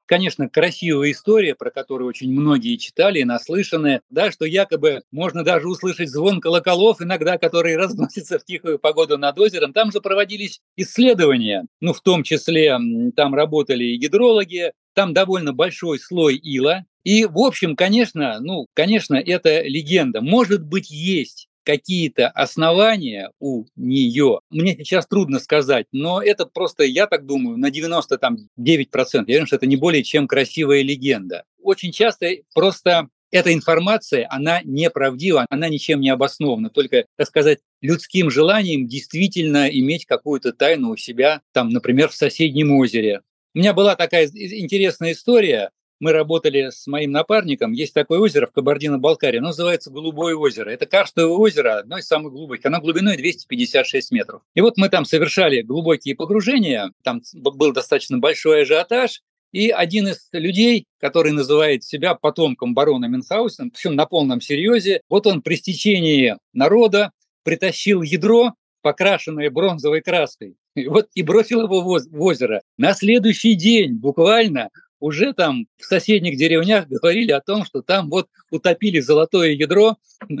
Конечно, 0.06 0.50
красивая 0.50 1.12
история, 1.12 1.54
про 1.54 1.70
которую 1.70 2.08
очень 2.08 2.30
многие 2.30 2.76
читали 2.76 3.20
и 3.20 3.24
наслышаны, 3.24 4.02
да, 4.10 4.30
что 4.30 4.44
якобы 4.44 5.02
можно 5.10 5.42
даже 5.44 5.66
услышать 5.66 6.10
звон 6.10 6.40
колоколов 6.40 7.00
иногда, 7.00 7.38
которые 7.38 7.76
разносятся 7.78 8.38
в 8.38 8.44
тихую 8.44 8.78
погоду 8.78 9.16
над 9.16 9.38
озером. 9.38 9.72
Там 9.72 9.92
же 9.92 10.00
проводились 10.00 10.60
исследования, 10.76 11.66
ну, 11.80 11.94
в 11.94 12.02
том 12.02 12.22
числе 12.22 12.78
там 13.16 13.34
работали 13.34 13.84
и 13.84 13.96
гидрологи, 13.96 14.72
там 14.94 15.14
довольно 15.14 15.54
большой 15.54 15.98
слой 15.98 16.36
ила. 16.36 16.84
И, 17.02 17.24
в 17.24 17.38
общем, 17.38 17.74
конечно, 17.74 18.40
ну, 18.40 18.66
конечно, 18.74 19.14
это 19.14 19.62
легенда. 19.62 20.20
Может 20.20 20.62
быть, 20.64 20.90
есть 20.90 21.48
какие-то 21.64 22.28
основания 22.28 23.30
у 23.40 23.64
нее. 23.76 24.40
Мне 24.50 24.76
сейчас 24.76 25.06
трудно 25.06 25.40
сказать, 25.40 25.86
но 25.92 26.22
это 26.22 26.46
просто, 26.46 26.84
я 26.84 27.06
так 27.06 27.26
думаю, 27.26 27.56
на 27.56 27.70
99%. 27.70 28.46
Я 28.58 29.22
уверен, 29.22 29.46
что 29.46 29.56
это 29.56 29.66
не 29.66 29.76
более 29.76 30.02
чем 30.02 30.28
красивая 30.28 30.82
легенда. 30.82 31.44
Очень 31.62 31.92
часто 31.92 32.28
просто 32.54 33.08
эта 33.30 33.52
информация, 33.52 34.28
она 34.30 34.60
неправдива, 34.62 35.44
она 35.50 35.68
ничем 35.68 36.00
не 36.00 36.08
обоснована, 36.10 36.70
только, 36.70 37.06
так 37.16 37.26
сказать, 37.26 37.58
людским 37.80 38.30
желанием 38.30 38.86
действительно 38.86 39.68
иметь 39.68 40.06
какую-то 40.06 40.52
тайну 40.52 40.90
у 40.90 40.96
себя, 40.96 41.42
там, 41.52 41.70
например, 41.70 42.10
в 42.10 42.14
соседнем 42.14 42.70
озере. 42.70 43.22
У 43.52 43.58
меня 43.58 43.72
была 43.72 43.96
такая 43.96 44.28
интересная 44.28 45.12
история 45.12 45.70
мы 46.04 46.12
работали 46.12 46.68
с 46.68 46.86
моим 46.86 47.12
напарником. 47.12 47.72
Есть 47.72 47.94
такое 47.94 48.18
озеро 48.18 48.46
в 48.46 48.52
Кабардино-Балкарии, 48.52 49.38
оно 49.38 49.48
называется 49.48 49.90
Голубое 49.90 50.36
озеро. 50.36 50.68
Это 50.68 50.84
карстовое 50.84 51.34
озеро, 51.34 51.78
одно 51.78 51.96
из 51.96 52.06
самых 52.06 52.32
глубоких. 52.32 52.66
Оно 52.66 52.78
глубиной 52.78 53.16
256 53.16 54.12
метров. 54.12 54.42
И 54.54 54.60
вот 54.60 54.76
мы 54.76 54.90
там 54.90 55.06
совершали 55.06 55.62
глубокие 55.62 56.14
погружения, 56.14 56.92
там 57.02 57.22
был 57.32 57.72
достаточно 57.72 58.18
большой 58.18 58.62
ажиотаж, 58.62 59.22
и 59.52 59.70
один 59.70 60.08
из 60.08 60.28
людей, 60.32 60.84
который 61.00 61.32
называет 61.32 61.84
себя 61.84 62.14
потомком 62.14 62.74
барона 62.74 63.06
Мюнхгаузена, 63.06 63.70
причем 63.70 63.94
на 63.94 64.04
полном 64.04 64.42
серьезе, 64.42 65.00
вот 65.08 65.26
он 65.26 65.40
при 65.40 65.54
стечении 65.54 66.36
народа 66.52 67.12
притащил 67.44 68.02
ядро, 68.02 68.52
покрашенное 68.82 69.50
бронзовой 69.50 70.02
краской, 70.02 70.56
и 70.76 70.86
вот 70.86 71.08
и 71.14 71.22
бросил 71.22 71.62
его 71.62 71.80
в 71.80 72.22
озеро. 72.22 72.60
На 72.76 72.92
следующий 72.92 73.54
день 73.54 73.94
буквально 73.94 74.68
уже 75.00 75.32
там 75.32 75.66
в 75.76 75.84
соседних 75.84 76.36
деревнях 76.36 76.86
говорили 76.88 77.32
о 77.32 77.40
том, 77.40 77.64
что 77.64 77.82
там 77.82 78.10
вот 78.10 78.28
утопили 78.50 79.00
золотое 79.00 79.50
ядро. 79.50 79.96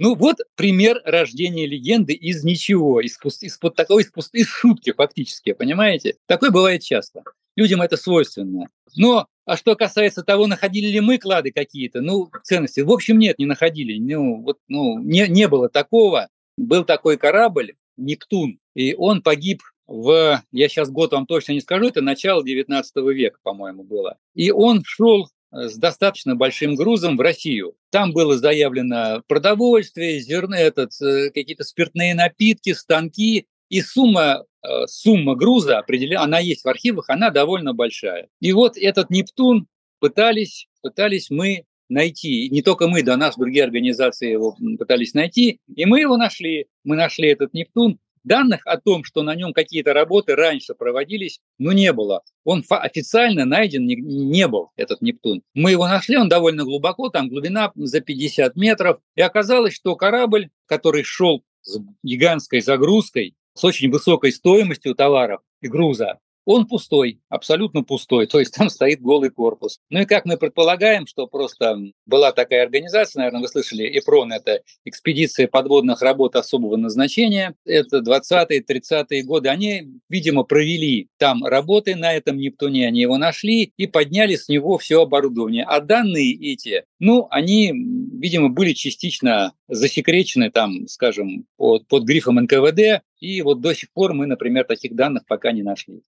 Ну 0.00 0.14
вот 0.14 0.36
пример 0.54 1.00
рождения 1.04 1.66
легенды 1.66 2.12
из 2.12 2.44
ничего, 2.44 3.00
из, 3.00 3.18
из 3.40 3.58
такой 3.58 4.02
из 4.02 4.12
пустой 4.12 4.44
шутки 4.44 4.92
фактически, 4.92 5.52
понимаете? 5.52 6.16
Такое 6.26 6.50
бывает 6.50 6.82
часто. 6.82 7.22
Людям 7.56 7.82
это 7.82 7.96
свойственно. 7.96 8.68
Но 8.94 9.26
а 9.44 9.56
что 9.56 9.74
касается 9.76 10.22
того, 10.22 10.46
находили 10.46 10.88
ли 10.88 11.00
мы 11.00 11.16
клады 11.16 11.52
какие-то, 11.52 12.02
ну, 12.02 12.30
ценности, 12.44 12.80
в 12.80 12.92
общем, 12.92 13.18
нет, 13.18 13.38
не 13.38 13.46
находили. 13.46 13.98
Ну, 13.98 14.42
вот, 14.42 14.58
ну, 14.68 14.98
не, 14.98 15.26
не 15.26 15.48
было 15.48 15.70
такого. 15.70 16.28
Был 16.58 16.84
такой 16.84 17.16
корабль, 17.16 17.74
Нептун, 17.96 18.58
и 18.74 18.94
он 18.94 19.22
погиб 19.22 19.62
в, 19.88 20.42
я 20.52 20.68
сейчас 20.68 20.90
год 20.90 21.12
вам 21.12 21.26
точно 21.26 21.52
не 21.52 21.60
скажу, 21.60 21.88
это 21.88 22.02
начало 22.02 22.44
19 22.44 22.96
века, 22.96 23.38
по-моему, 23.42 23.82
было. 23.82 24.18
И 24.34 24.50
он 24.50 24.82
шел 24.84 25.28
с 25.50 25.76
достаточно 25.76 26.36
большим 26.36 26.74
грузом 26.74 27.16
в 27.16 27.20
Россию. 27.20 27.74
Там 27.90 28.12
было 28.12 28.36
заявлено 28.36 29.22
продовольствие, 29.26 30.20
зерно, 30.20 30.56
этот, 30.56 30.90
э, 31.00 31.30
какие-то 31.30 31.64
спиртные 31.64 32.14
напитки, 32.14 32.74
станки, 32.74 33.46
и 33.70 33.80
сумма, 33.80 34.44
э, 34.62 34.86
сумма 34.86 35.34
груза 35.36 35.78
определена, 35.78 36.22
она 36.22 36.38
есть 36.38 36.64
в 36.64 36.68
архивах, 36.68 37.08
она 37.08 37.30
довольно 37.30 37.72
большая. 37.72 38.28
И 38.40 38.52
вот 38.52 38.76
этот 38.76 39.10
Нептун 39.10 39.66
пытались, 40.00 40.68
пытались 40.82 41.30
мы 41.30 41.64
найти. 41.88 42.46
И 42.46 42.50
не 42.50 42.62
только 42.62 42.88
мы, 42.88 43.02
до 43.02 43.16
нас 43.16 43.36
другие 43.36 43.64
организации 43.64 44.30
его 44.30 44.56
пытались 44.78 45.14
найти, 45.14 45.60
и 45.74 45.86
мы 45.86 46.00
его 46.00 46.16
нашли. 46.16 46.66
Мы 46.84 46.96
нашли 46.96 47.28
этот 47.28 47.54
Нептун, 47.54 47.98
Данных 48.24 48.66
о 48.66 48.78
том, 48.78 49.04
что 49.04 49.22
на 49.22 49.34
нем 49.34 49.52
какие-то 49.52 49.92
работы 49.92 50.34
раньше 50.34 50.74
проводились, 50.74 51.40
ну, 51.58 51.72
не 51.72 51.92
было. 51.92 52.22
Он 52.44 52.64
официально 52.68 53.44
найден 53.44 53.86
не, 53.86 53.96
не 53.96 54.48
был, 54.48 54.70
этот 54.76 55.00
Нептун. 55.02 55.42
Мы 55.54 55.72
его 55.72 55.86
нашли, 55.86 56.16
он 56.16 56.28
довольно 56.28 56.64
глубоко, 56.64 57.08
там 57.08 57.28
глубина 57.28 57.72
за 57.74 58.00
50 58.00 58.56
метров. 58.56 59.00
И 59.14 59.20
оказалось, 59.20 59.74
что 59.74 59.96
корабль, 59.96 60.50
который 60.66 61.02
шел 61.02 61.44
с 61.62 61.78
гигантской 62.02 62.60
загрузкой, 62.60 63.34
с 63.54 63.64
очень 63.64 63.90
высокой 63.90 64.32
стоимостью 64.32 64.94
товаров 64.94 65.40
и 65.60 65.68
груза, 65.68 66.18
он 66.48 66.66
пустой, 66.66 67.20
абсолютно 67.28 67.84
пустой, 67.84 68.26
то 68.26 68.40
есть 68.40 68.54
там 68.54 68.70
стоит 68.70 69.02
голый 69.02 69.28
корпус. 69.28 69.80
Ну 69.90 70.00
и 70.00 70.06
как 70.06 70.24
мы 70.24 70.38
предполагаем, 70.38 71.06
что 71.06 71.26
просто 71.26 71.76
была 72.06 72.32
такая 72.32 72.62
организация, 72.62 73.20
наверное, 73.20 73.42
вы 73.42 73.48
слышали, 73.48 73.98
ЭПРОН, 73.98 74.32
это 74.32 74.62
экспедиция 74.86 75.46
подводных 75.46 76.00
работ 76.00 76.36
особого 76.36 76.76
назначения, 76.76 77.54
это 77.66 77.98
20-е, 77.98 78.64
30-е 78.66 79.24
годы, 79.24 79.50
они, 79.50 80.00
видимо, 80.08 80.42
провели 80.42 81.08
там 81.18 81.44
работы 81.44 81.94
на 81.96 82.14
этом 82.14 82.38
Нептуне, 82.38 82.88
они 82.88 83.02
его 83.02 83.18
нашли 83.18 83.74
и 83.76 83.86
подняли 83.86 84.36
с 84.36 84.48
него 84.48 84.78
все 84.78 85.02
оборудование. 85.02 85.64
А 85.64 85.80
данные 85.80 86.32
эти, 86.32 86.84
ну, 86.98 87.26
они, 87.30 87.74
видимо, 87.74 88.48
были 88.48 88.72
частично 88.72 89.52
засекречены 89.68 90.50
там, 90.50 90.88
скажем, 90.88 91.44
под, 91.58 91.86
под 91.88 92.04
грифом 92.04 92.36
НКВД, 92.36 93.02
и 93.20 93.42
вот 93.42 93.60
до 93.60 93.74
сих 93.74 93.92
пор 93.92 94.14
мы, 94.14 94.26
например, 94.26 94.64
таких 94.64 94.94
данных 94.94 95.26
пока 95.26 95.52
не 95.52 95.62
нашли. 95.62 96.00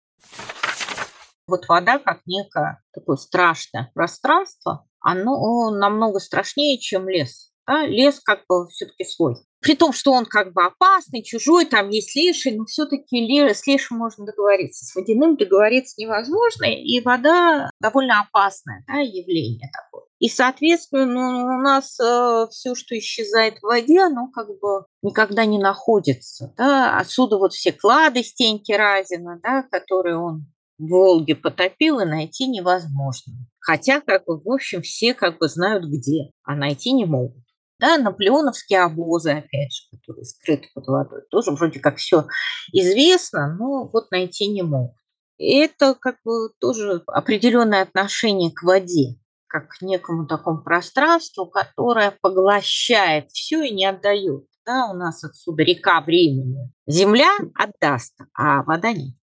Вот 1.46 1.66
вода, 1.68 1.98
как 1.98 2.20
некое 2.26 2.80
такое 2.94 3.16
страшное 3.16 3.90
пространство, 3.94 4.86
оно 5.00 5.70
намного 5.70 6.20
страшнее, 6.20 6.78
чем 6.78 7.08
лес. 7.08 7.52
Да? 7.66 7.86
Лес 7.86 8.20
как 8.20 8.44
бы 8.48 8.68
все-таки 8.68 9.04
свой. 9.04 9.36
При 9.60 9.76
том, 9.76 9.92
что 9.92 10.12
он 10.12 10.24
как 10.24 10.52
бы 10.52 10.64
опасный, 10.64 11.22
чужой, 11.22 11.66
там 11.66 11.90
есть 11.90 12.16
леший, 12.16 12.56
но 12.56 12.64
все-таки 12.64 13.18
с 13.52 13.66
лешим 13.66 13.98
можно 13.98 14.24
договориться. 14.24 14.84
С 14.84 14.94
водяным 14.94 15.36
договориться 15.36 16.00
невозможно, 16.00 16.64
и 16.64 17.00
вода 17.00 17.70
довольно 17.80 18.20
опасное 18.20 18.84
да, 18.86 19.00
явление 19.00 19.70
такое. 19.72 20.09
И, 20.20 20.28
соответственно, 20.28 21.06
ну, 21.06 21.44
у 21.46 21.62
нас 21.62 21.98
э, 21.98 22.46
все, 22.50 22.74
что 22.74 22.96
исчезает 22.98 23.58
в 23.58 23.62
воде, 23.62 24.00
оно 24.00 24.30
как 24.30 24.48
бы 24.60 24.84
никогда 25.00 25.46
не 25.46 25.58
находится. 25.58 26.52
Да? 26.58 26.98
Отсюда 26.98 27.38
вот 27.38 27.54
все 27.54 27.72
клады 27.72 28.22
Стеньки 28.22 28.72
Разина, 28.72 29.40
да, 29.42 29.62
которые 29.62 30.18
он 30.18 30.46
в 30.78 30.88
Волге 30.90 31.36
потопил, 31.36 32.00
и 32.00 32.04
найти 32.04 32.48
невозможно. 32.48 33.32
Хотя, 33.60 34.02
как 34.02 34.26
бы, 34.26 34.38
в 34.38 34.52
общем, 34.52 34.82
все 34.82 35.14
как 35.14 35.38
бы 35.38 35.48
знают 35.48 35.86
где, 35.86 36.30
а 36.44 36.54
найти 36.54 36.92
не 36.92 37.06
могут. 37.06 37.42
Да, 37.78 37.96
наполеоновские 37.96 38.82
обозы, 38.82 39.30
опять 39.30 39.73
же, 39.73 39.97
которые 39.97 40.25
скрыты 40.26 40.68
под 40.75 40.86
водой, 40.86 41.23
тоже 41.30 41.52
вроде 41.52 41.80
как 41.80 41.97
все 41.97 42.26
известно, 42.75 43.56
но 43.58 43.88
вот 43.90 44.10
найти 44.10 44.49
не 44.49 44.60
могут. 44.60 44.97
И 45.38 45.56
это 45.56 45.95
как 45.95 46.16
бы 46.26 46.50
тоже 46.60 47.02
определенное 47.06 47.80
отношение 47.80 48.50
к 48.50 48.62
воде 48.62 49.16
как 49.50 49.69
к 49.69 49.82
некому 49.82 50.26
такому 50.26 50.63
пространству, 50.63 51.47
которое 51.47 52.17
поглощает 52.23 53.30
все 53.32 53.63
и 53.65 53.75
не 53.75 53.84
отдает. 53.84 54.45
Да, 54.65 54.86
у 54.91 54.95
нас 54.95 55.25
отсюда 55.25 55.65
река 55.65 56.00
времени. 56.00 56.73
Земля 56.86 57.30
отдаст, 57.54 58.17
а 58.32 58.63
вода 58.63 58.93
нет. 58.93 59.15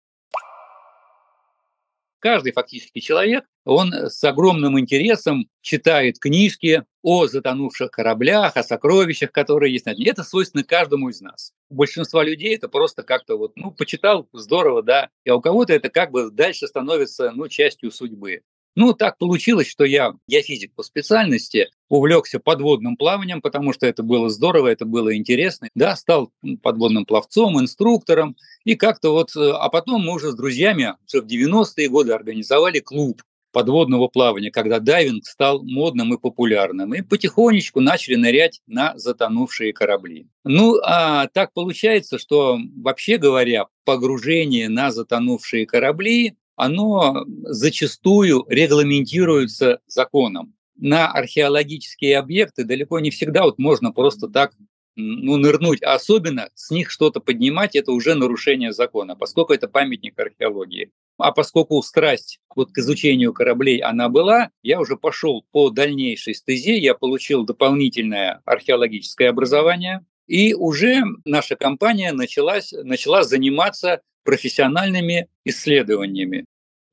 Каждый 2.19 2.51
фактически 2.51 2.99
человек, 2.99 3.45
он 3.63 3.93
с 3.93 4.21
огромным 4.23 4.79
интересом 4.79 5.47
читает 5.61 6.19
книжки 6.19 6.83
о 7.03 7.27
затонувших 7.27 7.91
кораблях, 7.91 8.57
о 8.57 8.63
сокровищах, 8.63 9.31
которые 9.31 9.71
есть 9.71 9.85
на 9.85 9.93
дне. 9.93 10.09
Это 10.09 10.23
свойственно 10.23 10.63
каждому 10.63 11.09
из 11.09 11.21
нас. 11.21 11.53
У 11.69 11.75
большинства 11.75 12.23
людей 12.23 12.55
это 12.55 12.67
просто 12.67 13.03
как-то 13.03 13.37
вот, 13.37 13.53
ну, 13.55 13.71
почитал, 13.71 14.27
здорово, 14.33 14.81
да. 14.83 15.09
И 15.23 15.29
у 15.29 15.39
кого-то 15.39 15.73
это 15.73 15.89
как 15.89 16.11
бы 16.11 16.31
дальше 16.31 16.67
становится, 16.67 17.31
ну, 17.31 17.47
частью 17.47 17.91
судьбы. 17.91 18.41
Ну, 18.77 18.93
так 18.93 19.17
получилось, 19.17 19.65
что 19.65 19.85
я, 19.85 20.13
я 20.27 20.43
физик 20.43 20.71
по 20.75 20.83
специальности, 20.83 21.71
увлекся 21.89 22.39
подводным 22.39 22.95
плаванием, 22.95 23.41
потому 23.41 23.73
что 23.73 23.87
это 23.87 24.03
было 24.03 24.29
здорово, 24.29 24.67
это 24.67 24.85
было 24.85 25.17
интересно. 25.17 25.67
Да, 25.73 25.95
стал 25.95 26.31
подводным 26.61 27.03
пловцом, 27.07 27.59
инструктором. 27.59 28.35
И 28.65 28.75
как-то 28.75 29.13
вот, 29.13 29.35
э, 29.35 29.49
а 29.49 29.69
потом 29.69 30.05
мы 30.05 30.13
уже 30.13 30.29
с 30.31 30.35
друзьями 30.35 30.93
в 31.11 31.15
90-е 31.15 31.89
годы 31.89 32.13
организовали 32.13 32.79
клуб 32.79 33.23
подводного 33.51 34.09
плавания, 34.09 34.51
когда 34.51 34.79
дайвинг 34.79 35.25
стал 35.25 35.63
модным 35.63 36.13
и 36.13 36.19
популярным. 36.19 36.93
И 36.93 37.01
потихонечку 37.01 37.81
начали 37.81 38.13
нырять 38.13 38.61
на 38.67 38.95
затонувшие 38.95 39.73
корабли. 39.73 40.27
Ну, 40.43 40.75
а 40.83 41.25
так 41.29 41.51
получается, 41.53 42.19
что, 42.19 42.59
вообще 42.75 43.17
говоря, 43.17 43.65
погружение 43.85 44.69
на 44.69 44.91
затонувшие 44.91 45.65
корабли 45.65 46.35
оно 46.57 47.23
зачастую 47.43 48.45
регламентируется 48.49 49.79
законом. 49.87 50.55
На 50.75 51.09
археологические 51.11 52.17
объекты 52.17 52.65
далеко 52.65 52.99
не 52.99 53.11
всегда 53.11 53.43
вот 53.43 53.57
можно 53.57 53.93
просто 53.93 54.27
так 54.27 54.53
ну, 54.95 55.37
нырнуть, 55.37 55.83
а 55.83 55.93
особенно 55.93 56.49
с 56.55 56.71
них 56.71 56.89
что-то 56.89 57.19
поднимать, 57.19 57.75
это 57.75 57.91
уже 57.91 58.15
нарушение 58.15 58.73
закона, 58.73 59.15
поскольку 59.15 59.53
это 59.53 59.67
памятник 59.67 60.19
археологии. 60.19 60.91
А 61.19 61.31
поскольку 61.31 61.81
страсть 61.83 62.39
вот 62.55 62.71
к 62.71 62.77
изучению 62.79 63.33
кораблей 63.33 63.77
она 63.77 64.09
была, 64.09 64.49
я 64.63 64.79
уже 64.79 64.97
пошел 64.97 65.45
по 65.51 65.69
дальнейшей 65.69 66.33
стезе, 66.33 66.77
я 66.79 66.95
получил 66.95 67.45
дополнительное 67.45 68.41
археологическое 68.45 69.29
образование, 69.29 70.03
и 70.27 70.53
уже 70.53 71.03
наша 71.25 71.55
компания 71.55 72.11
началась, 72.11 72.71
начала 72.71 73.23
заниматься 73.23 74.01
профессиональными 74.23 75.27
исследованиями. 75.45 76.45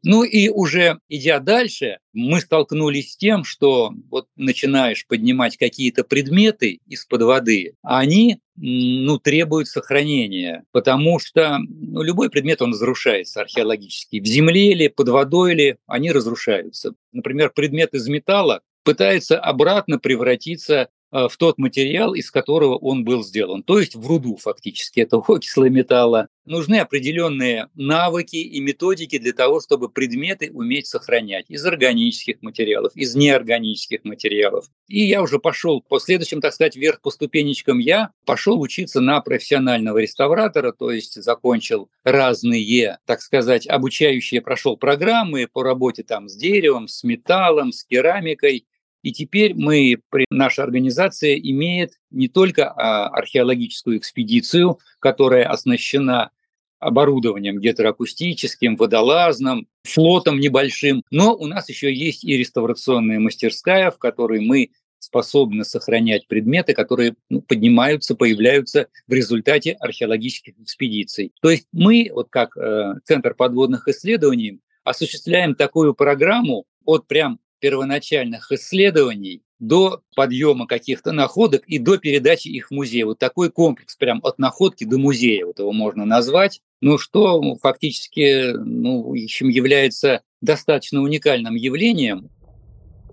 Ну 0.07 0.23
и 0.23 0.51
уже 0.51 0.99
идя 1.09 1.41
дальше, 1.41 1.97
мы 2.13 2.41
столкнулись 2.41 3.13
с 3.13 3.17
тем, 3.17 3.43
что 3.43 3.91
вот 4.11 4.27
начинаешь 4.37 5.07
поднимать 5.07 5.57
какие-то 5.57 6.05
предметы 6.05 6.81
из-под 6.87 7.23
воды, 7.23 7.75
а 7.83 8.01
они 8.01 8.39
ну, 8.55 9.19
требуют 9.19 9.67
сохранения, 9.67 10.65
потому 10.73 11.19
что 11.19 11.59
ну, 11.59 12.03
любой 12.03 12.29
предмет, 12.29 12.61
он 12.61 12.73
разрушается 12.73 13.41
археологически. 13.41 14.21
В 14.21 14.27
земле 14.27 14.73
или 14.73 14.89
под 14.89 15.09
водой 15.09 15.53
или 15.53 15.79
они 15.87 16.13
разрушаются. 16.13 16.93
Например, 17.13 17.51
предмет 17.51 17.95
из 17.95 18.07
металла 18.07 18.61
пытается 18.83 19.41
обратно 19.41 19.99
превратиться 19.99 20.91
в 21.15 21.37
тот 21.37 21.59
материал, 21.59 22.15
из 22.15 22.31
которого 22.33 22.77
он 22.77 23.05
был 23.05 23.23
сделан, 23.23 23.63
то 23.63 23.79
есть 23.79 23.95
в 23.95 24.05
руду 24.07 24.37
фактически 24.37 25.01
этого 25.01 25.25
окислого 25.29 25.69
металла. 25.69 26.29
Нужны 26.45 26.81
определенные 26.81 27.69
навыки 27.75 28.37
и 28.37 28.61
методики 28.61 29.19
для 29.19 29.33
того, 29.33 29.61
чтобы 29.61 29.89
предметы 29.89 30.51
уметь 30.53 30.89
сохранять 30.89 31.47
из 31.49 31.65
органических 31.65 32.43
материалов, 32.43 32.95
из 32.97 33.15
неорганических 33.15 34.05
материалов. 34.05 34.67
И 34.89 35.05
я 35.05 35.23
уже 35.23 35.39
пошел 35.39 35.81
по 35.81 35.99
следующим, 35.99 36.43
так 36.43 36.53
сказать, 36.53 36.77
вверх 36.77 37.01
по 37.01 37.11
ступенечкам, 37.11 37.79
я 37.79 38.11
пошел 38.27 38.61
учиться 38.61 39.01
на 39.01 39.21
профессионального 39.21 39.99
реставратора, 39.99 40.73
то 40.73 40.91
есть 40.91 41.15
закончил 41.23 41.89
разные, 42.03 42.99
так 43.07 43.23
сказать, 43.23 43.67
обучающие, 43.67 44.43
прошел 44.43 44.77
программы 44.77 45.49
по 45.51 45.63
работе 45.63 46.03
там 46.03 46.29
с 46.29 46.37
деревом, 46.37 46.89
с 46.89 47.05
металлом, 47.05 47.73
с 47.73 47.85
керамикой, 47.85 48.67
и 49.05 49.13
теперь 49.13 49.53
мы, 49.55 49.99
наша 50.31 50.63
организация 50.63 51.35
имеет 51.35 51.93
не 52.11 52.27
только 52.29 52.71
а, 52.71 53.09
археологическую 53.09 53.99
экспедицию, 53.99 54.79
которая 54.99 55.47
оснащена 55.47 56.31
оборудованием 56.79 57.61
гетероакустическим, 57.61 58.77
водолазным, 58.77 59.69
флотом 59.83 60.41
небольшим, 60.41 61.03
но 61.11 61.37
у 61.37 61.47
нас 61.47 61.69
еще 61.69 61.93
есть 61.93 62.25
и 62.25 62.39
реставрационная 62.39 63.21
мастерская, 63.21 63.91
в 63.91 63.99
которой 63.99 64.41
мы 64.41 64.71
способны 64.99 65.65
сохранять 65.65 66.27
предметы, 66.27 66.73
которые 66.73 67.15
ну, 67.29 67.43
поднимаются, 67.43 68.15
появляются 68.15 68.89
в 69.07 69.13
результате 69.13 69.73
археологических 69.73 70.59
экспедиций. 70.61 71.33
То 71.43 71.51
есть 71.51 71.69
мы, 71.73 72.11
вот 72.11 72.29
как 72.31 72.57
э, 72.57 72.95
Центр 73.05 73.35
подводных 73.35 73.87
исследований, 73.87 74.61
осуществляем 74.83 75.55
такую 75.55 75.93
программу 75.93 76.65
от 76.87 77.07
прям 77.07 77.39
первоначальных 77.61 78.53
исследований 78.53 79.43
до 79.59 80.03
подъема 80.15 80.67
каких-то 80.67 81.13
находок 81.13 81.65
и 81.67 81.79
до 81.79 81.99
передачи 81.99 82.49
их 82.49 82.69
в 82.69 82.71
музей. 82.73 83.05
Вот 83.05 83.19
такой 83.19 83.51
комплекс 83.51 83.97
прям 83.97 84.21
от 84.23 84.39
находки 84.39 84.85
до 84.85 84.99
музея, 84.99 85.47
вот 85.47 85.59
его 85.59 85.73
можно 85.73 86.05
назвать. 86.05 86.61
Ну, 86.81 86.99
что 86.99 87.57
фактически 87.63 88.53
ну, 88.53 89.15
чем 89.27 89.49
является 89.49 90.23
достаточно 90.41 91.01
уникальным 91.01 91.55
явлением. 91.55 92.31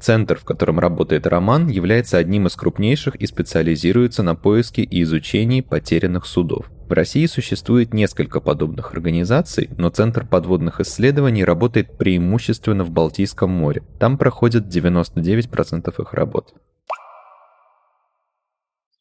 Центр, 0.01 0.35
в 0.35 0.43
котором 0.43 0.79
работает 0.79 1.27
Роман, 1.27 1.67
является 1.67 2.17
одним 2.17 2.47
из 2.47 2.55
крупнейших 2.55 3.15
и 3.15 3.27
специализируется 3.27 4.23
на 4.23 4.35
поиске 4.35 4.81
и 4.81 5.03
изучении 5.03 5.61
потерянных 5.61 6.25
судов. 6.25 6.71
В 6.91 6.93
России 6.93 7.25
существует 7.25 7.93
несколько 7.93 8.41
подобных 8.41 8.91
организаций, 8.91 9.69
но 9.77 9.89
Центр 9.89 10.27
подводных 10.27 10.81
исследований 10.81 11.45
работает 11.45 11.97
преимущественно 11.97 12.83
в 12.83 12.91
Балтийском 12.91 13.49
море. 13.49 13.81
Там 13.97 14.17
проходит 14.17 14.65
99% 14.65 16.01
их 16.01 16.13
работ. 16.13 16.53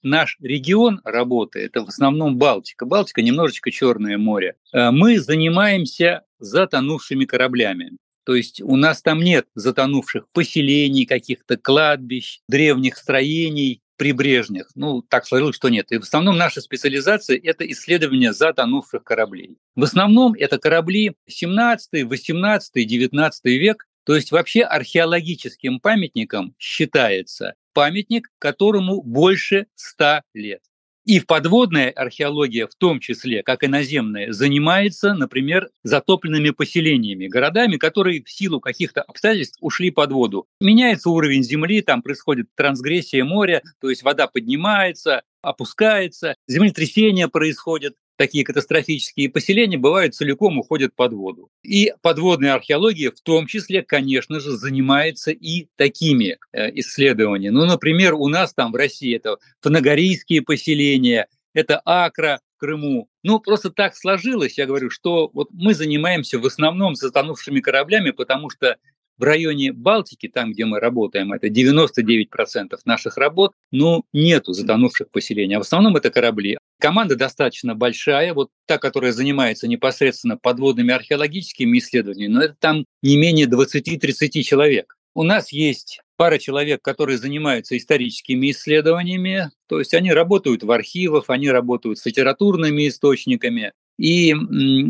Наш 0.05 0.37
регион 0.41 1.01
работы– 1.03 1.59
это 1.65 1.85
в 1.85 1.89
основном 1.89 2.39
Балтика. 2.39 2.87
Балтика 2.87 3.23
немножечко 3.23 3.73
Черное 3.73 4.19
море. 4.19 4.55
Э, 4.73 4.93
мы 4.93 5.19
занимаемся 5.19 6.23
затонувшими 6.39 7.25
кораблями. 7.25 7.97
То 8.25 8.37
есть 8.37 8.61
у 8.63 8.77
нас 8.77 9.03
там 9.03 9.21
нет 9.21 9.49
затонувших 9.57 10.29
поселений, 10.33 11.07
каких-то 11.07 11.57
кладбищ, 11.57 12.39
древних 12.49 12.97
строений 12.97 13.83
прибрежных. 14.01 14.71
Ну, 14.75 15.03
так 15.03 15.27
сложилось, 15.27 15.57
что 15.57 15.69
нет. 15.69 15.93
И 15.93 15.99
в 15.99 16.05
основном 16.05 16.39
наша 16.39 16.63
специализация– 16.63 17.39
это 17.45 17.71
исследование 17.71 18.33
затонувших 18.33 19.05
кораблей. 19.05 19.59
В 19.77 19.83
основном 19.83 20.33
это 20.33 20.57
корабли 20.57 21.17
17, 21.29 22.05
18, 22.05 22.87
19 22.87 23.45
век. 23.45 23.87
То 24.07 24.15
есть 24.15 24.33
вообще 24.33 24.63
археологическим 24.63 25.81
памятником 25.81 26.55
считается 26.59 27.53
памятник, 27.75 28.31
которому 28.39 29.03
больше 29.03 29.67
100 29.75 30.23
лет. 30.33 30.63
И 31.07 31.21
подводная 31.21 31.91
археология, 31.91 32.67
в 32.67 32.75
том 32.75 33.01
числе, 33.01 33.43
как 33.43 33.63
и 33.63 33.69
наземная, 33.69 34.33
занимается, 34.33 35.15
например, 35.15 35.71
затопленными 35.83 36.51
поселениями, 36.51 37.27
городами, 37.27 37.77
которые 37.77 38.23
в 38.23 38.31
силу 38.31 38.61
каких-то 38.61 39.03
обстоятельств 39.03 39.57
ушли 39.61 39.91
под 39.91 40.13
воду. 40.13 40.47
Меняется 40.61 41.11
уровень 41.11 41.43
земли, 41.43 41.81
там 41.81 42.03
происходит 42.03 42.49
трансгрессия 42.55 43.25
моря, 43.25 43.63
то 43.81 43.89
есть 43.89 44.03
вода 44.03 44.27
поднимается, 44.27 45.23
опускается, 45.43 46.35
землетрясения 46.47 47.29
происходят 47.29 47.95
такие 48.21 48.45
катастрофические 48.45 49.31
поселения 49.31 49.79
бывают 49.79 50.15
целиком 50.15 50.59
уходят 50.59 50.95
под 50.95 51.15
воду. 51.15 51.49
И 51.63 51.95
подводная 52.03 52.53
археология 52.53 53.11
в 53.11 53.19
том 53.23 53.47
числе, 53.47 53.81
конечно 53.83 54.41
же, 54.41 54.51
занимается 54.59 55.31
и 55.31 55.69
такими 55.77 56.37
э, 56.53 56.69
исследованиями. 56.81 57.55
Ну, 57.55 57.65
например, 57.65 58.13
у 58.13 58.29
нас 58.29 58.53
там 58.53 58.73
в 58.73 58.75
России 58.75 59.17
это 59.17 59.39
фанагорийские 59.63 60.43
поселения, 60.43 61.29
это 61.55 61.81
Акра 61.87 62.43
Крыму. 62.59 63.09
Ну, 63.23 63.41
просто 63.41 63.71
так 63.71 63.97
сложилось, 63.97 64.59
я 64.59 64.67
говорю, 64.67 64.91
что 64.91 65.31
вот 65.33 65.49
мы 65.53 65.73
занимаемся 65.73 66.39
в 66.39 66.45
основном 66.45 66.97
затонувшими 66.97 67.61
кораблями, 67.61 68.11
потому 68.11 68.51
что 68.51 68.77
в 69.21 69.23
районе 69.23 69.73
Балтики, 69.73 70.29
там, 70.29 70.53
где 70.53 70.65
мы 70.65 70.81
работаем, 70.81 71.33
это 71.33 71.49
99% 71.49 72.79
наших 72.87 73.19
работ, 73.19 73.53
но 73.71 74.03
нету 74.15 74.55
затонувших 74.55 75.11
поселений. 75.11 75.57
А 75.57 75.59
в 75.59 75.63
основном 75.63 75.97
это 75.97 76.11
корабли. 76.11 76.57
Команда 76.81 77.17
достаточно 77.17 77.75
большая, 77.75 78.33
вот 78.33 78.49
та, 78.67 78.79
которая 78.79 79.13
занимается 79.13 79.69
непосредственно 79.69 80.39
подводными 80.39 80.95
археологическими 80.95 81.79
исследованиями, 81.79 82.33
но 82.33 82.43
это 82.43 82.57
там 82.59 82.85
не 83.03 83.19
менее 83.19 83.47
20-30 83.47 84.43
человек. 84.43 84.97
У 85.15 85.23
нас 85.23 85.53
есть 85.53 86.01
пара 86.17 86.39
человек, 86.39 86.81
которые 86.81 87.19
занимаются 87.19 87.77
историческими 87.77 88.51
исследованиями, 88.51 89.51
то 89.69 89.79
есть 89.79 89.93
они 89.93 90.13
работают 90.13 90.63
в 90.63 90.71
архивах, 90.71 91.25
они 91.29 91.51
работают 91.51 91.99
с 91.99 92.07
литературными 92.07 92.89
источниками, 92.89 93.73
и 93.99 94.35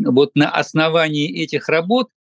вот 0.06 0.36
на 0.36 0.50
основании 0.50 1.42
этих 1.42 1.68
работ 1.68 2.10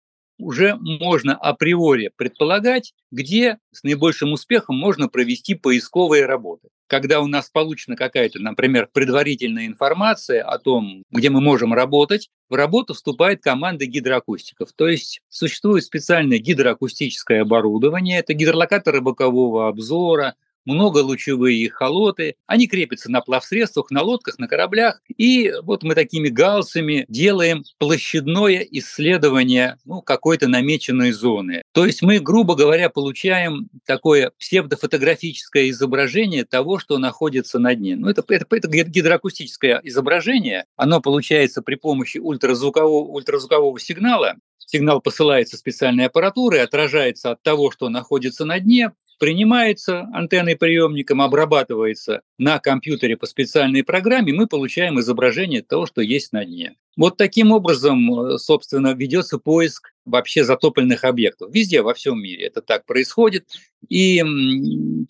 уже 0.40 0.76
можно 0.76 1.34
априори 1.34 2.10
предполагать, 2.16 2.94
где 3.10 3.58
с 3.72 3.82
наибольшим 3.82 4.32
успехом 4.32 4.76
можно 4.76 5.08
провести 5.08 5.54
поисковые 5.54 6.26
работы. 6.26 6.68
Когда 6.86 7.20
у 7.20 7.26
нас 7.26 7.48
получена 7.50 7.96
какая-то, 7.96 8.40
например, 8.40 8.88
предварительная 8.92 9.66
информация 9.66 10.42
о 10.42 10.58
том, 10.58 11.04
где 11.10 11.30
мы 11.30 11.40
можем 11.40 11.72
работать, 11.72 12.30
в 12.48 12.54
работу 12.54 12.94
вступает 12.94 13.42
команда 13.42 13.86
гидроакустиков. 13.86 14.72
То 14.72 14.88
есть 14.88 15.20
существует 15.28 15.84
специальное 15.84 16.38
гидроакустическое 16.38 17.42
оборудование, 17.42 18.18
это 18.18 18.34
гидролокаторы 18.34 19.00
бокового 19.00 19.68
обзора, 19.68 20.34
многолучевые 20.64 21.68
холоты. 21.70 22.36
Они 22.46 22.66
крепятся 22.66 23.10
на 23.10 23.20
плавсредствах, 23.20 23.90
на 23.90 24.02
лодках, 24.02 24.38
на 24.38 24.48
кораблях. 24.48 25.00
И 25.16 25.52
вот 25.62 25.82
мы 25.82 25.94
такими 25.94 26.28
галсами 26.28 27.04
делаем 27.08 27.64
площадное 27.78 28.66
исследование 28.70 29.76
ну, 29.84 30.02
какой-то 30.02 30.48
намеченной 30.48 31.12
зоны. 31.12 31.62
То 31.72 31.86
есть 31.86 32.02
мы, 32.02 32.18
грубо 32.18 32.54
говоря, 32.54 32.90
получаем 32.90 33.68
такое 33.86 34.32
псевдофотографическое 34.38 35.70
изображение 35.70 36.44
того, 36.44 36.78
что 36.78 36.98
находится 36.98 37.58
на 37.58 37.74
дне. 37.74 37.96
Ну, 37.96 38.08
это, 38.08 38.24
это, 38.28 38.46
это 38.50 38.68
гидроакустическое 38.68 39.80
изображение. 39.84 40.64
Оно 40.76 41.00
получается 41.00 41.62
при 41.62 41.76
помощи 41.76 42.18
ультразвукового, 42.18 43.08
ультразвукового 43.08 43.78
сигнала. 43.78 44.36
Сигнал 44.58 45.00
посылается 45.00 45.56
специальной 45.56 46.06
аппаратурой, 46.06 46.62
отражается 46.62 47.32
от 47.32 47.42
того, 47.42 47.72
что 47.72 47.88
находится 47.88 48.44
на 48.44 48.60
дне, 48.60 48.92
принимается 49.20 50.08
антенной 50.14 50.56
приемником, 50.56 51.20
обрабатывается 51.20 52.22
на 52.38 52.58
компьютере 52.58 53.18
по 53.18 53.26
специальной 53.26 53.84
программе, 53.84 54.32
мы 54.32 54.46
получаем 54.46 54.98
изображение 54.98 55.62
того, 55.62 55.84
что 55.84 56.00
есть 56.00 56.32
на 56.32 56.44
дне. 56.44 56.74
Вот 56.96 57.18
таким 57.18 57.52
образом, 57.52 58.12
э, 58.12 58.38
собственно, 58.38 58.94
ведется 58.94 59.38
поиск 59.38 59.92
вообще 60.06 60.42
затопленных 60.42 61.04
объектов. 61.04 61.52
Везде, 61.52 61.82
во 61.82 61.92
всем 61.92 62.20
мире 62.20 62.46
это 62.46 62.62
так 62.62 62.86
происходит. 62.86 63.46
И 63.90 64.24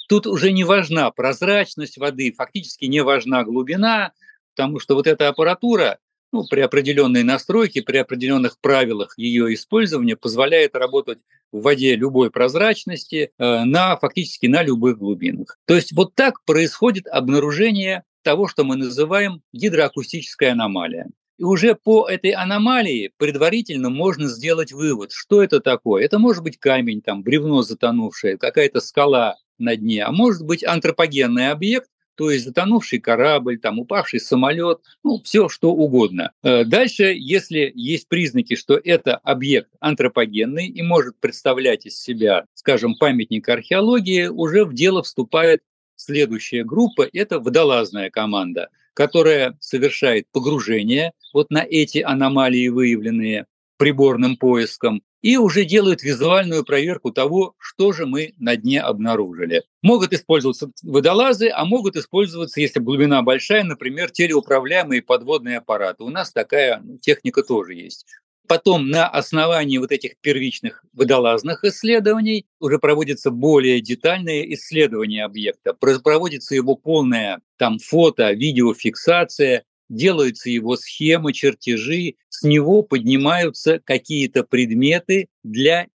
тут 0.09 0.27
уже 0.27 0.51
не 0.51 0.65
важна 0.65 1.11
прозрачность 1.13 1.97
воды, 1.97 2.35
фактически 2.37 2.87
не 2.87 3.05
важна 3.05 3.45
глубина, 3.45 4.13
потому 4.57 4.81
что 4.81 4.97
вот 4.97 5.07
эта 5.07 5.29
аппаратура, 5.29 5.99
ну, 6.33 6.45
при 6.49 6.61
определенной 6.61 7.23
настройке, 7.23 7.83
при 7.83 7.99
определенных 7.99 8.59
правилах 8.61 9.15
ее 9.17 9.53
использования 9.55 10.17
позволяет 10.17 10.75
работать 10.75 11.19
в 11.53 11.63
воде 11.63 11.97
любой 11.97 12.31
прозрачности 12.31 13.33
э, 13.37 13.65
на 13.65 13.97
фактически 13.97 14.47
на 14.47 14.63
любых 14.63 14.99
глубинах. 14.99 15.59
То 15.67 15.75
есть 15.75 15.93
вот 15.93 16.15
так 16.15 16.45
происходит 16.45 17.07
обнаружение 17.09 18.05
того, 18.23 18.49
что 18.49 18.65
мы 18.65 18.77
называем 18.77 19.43
гидроакустическая 19.53 20.53
аномалия. 20.53 21.09
И 21.39 21.43
уже 21.43 21.75
по 21.75 22.07
этой 22.07 22.33
аномалии 22.33 23.13
предварительно 23.17 23.89
можно 23.89 24.29
сделать 24.29 24.73
вывод, 24.73 25.11
что 25.11 25.43
это 25.43 25.61
такое. 25.61 26.05
Это 26.05 26.19
может 26.19 26.43
быть 26.43 26.59
камень, 26.59 27.01
там, 27.01 27.23
бревно 27.23 27.63
затонувшее, 27.63 28.37
какая-то 28.37 28.81
скала 28.81 29.37
на 29.59 29.75
дне, 29.75 30.05
а 30.05 30.13
может 30.13 30.43
быть 30.43 30.63
антропогенный 30.65 31.51
объект, 31.51 31.90
то 32.21 32.31
есть 32.31 32.45
затонувший 32.45 33.01
корабль, 33.01 33.59
там 33.59 33.79
упавший 33.79 34.21
самолет, 34.21 34.81
ну, 35.03 35.23
все 35.25 35.49
что 35.49 35.73
угодно. 35.73 36.33
Э, 36.43 36.65
дальше, 36.65 37.15
если 37.17 37.73
есть 37.75 38.09
признаки, 38.09 38.57
что 38.57 38.79
это 38.85 39.17
объект 39.17 39.71
антропогенный 39.81 40.67
и 40.67 40.83
может 40.83 41.19
представлять 41.19 41.87
из 41.87 41.99
себя, 41.99 42.45
скажем, 42.53 42.97
памятник 42.97 43.49
археологии, 43.49 44.27
уже 44.27 44.67
в 44.67 44.75
дело 44.75 45.03
вступает 45.03 45.63
следующая 45.97 46.63
группа, 46.63 47.09
это 47.11 47.41
водолазная 47.41 48.11
команда, 48.11 48.69
которая 48.93 49.57
совершает 49.59 50.27
погружение 50.31 51.13
вот 51.33 51.51
на 51.51 51.65
эти 51.65 52.01
аномалии, 52.01 52.69
выявленные 52.69 53.47
приборным 53.79 54.37
поиском, 54.37 55.03
и 55.23 55.37
уже 55.37 55.65
делают 55.65 56.03
визуальную 56.03 56.65
проверку 56.65 57.11
того, 57.11 57.55
что 57.59 57.93
же 57.93 58.07
мы 58.07 58.35
на 58.39 58.57
дне 58.57 58.81
обнаружили. 58.81 59.65
Могут 59.83 60.13
использоваться 60.13 60.71
водолазы, 60.83 61.51
а 61.55 61.65
могут 61.65 61.97
использоваться, 61.97 62.61
если 62.61 62.81
глубина 62.81 63.23
большая, 63.23 63.65
например, 63.65 64.11
телеуправляемые 64.11 65.03
подводные 65.03 65.59
аппараты. 65.59 66.05
У 66.05 66.11
нас 66.11 66.33
такая 66.33 66.81
ну, 66.83 66.99
техника 66.99 67.43
тоже 67.43 67.75
есть. 67.75 68.07
Потом 68.49 68.89
на 68.89 69.07
основании 69.07 69.79
вот 69.79 69.93
этих 69.93 70.17
первичных 70.21 70.85
водолазных 70.93 71.63
исследований 71.63 72.47
уже 72.59 72.81
проводится 72.81 73.31
более 73.31 73.81
детальное 73.81 74.43
исследование 74.55 75.25
объекта. 75.25 75.73
Проводится 75.73 76.57
его 76.57 76.75
полная 76.75 77.41
там 77.59 77.79
фото, 77.79 78.33
видеофиксация, 78.33 79.63
делаются 79.91 80.49
его 80.49 80.77
схемы, 80.77 81.35
чертежи, 81.35 82.15
с 82.31 82.43
него 82.43 82.83
поднимаются 82.83 83.81
какие-то 83.81 84.45
предметы 84.45 85.29
для 85.43 85.89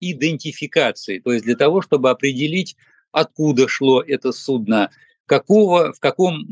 идентификации, 0.00 1.20
то 1.20 1.32
есть 1.32 1.44
для 1.44 1.54
того, 1.54 1.80
чтобы 1.80 2.10
определить, 2.10 2.76
откуда 3.12 3.68
шло 3.68 4.02
это 4.02 4.32
судно, 4.32 4.90
какого, 5.26 5.92
в 5.92 6.00
каком 6.00 6.44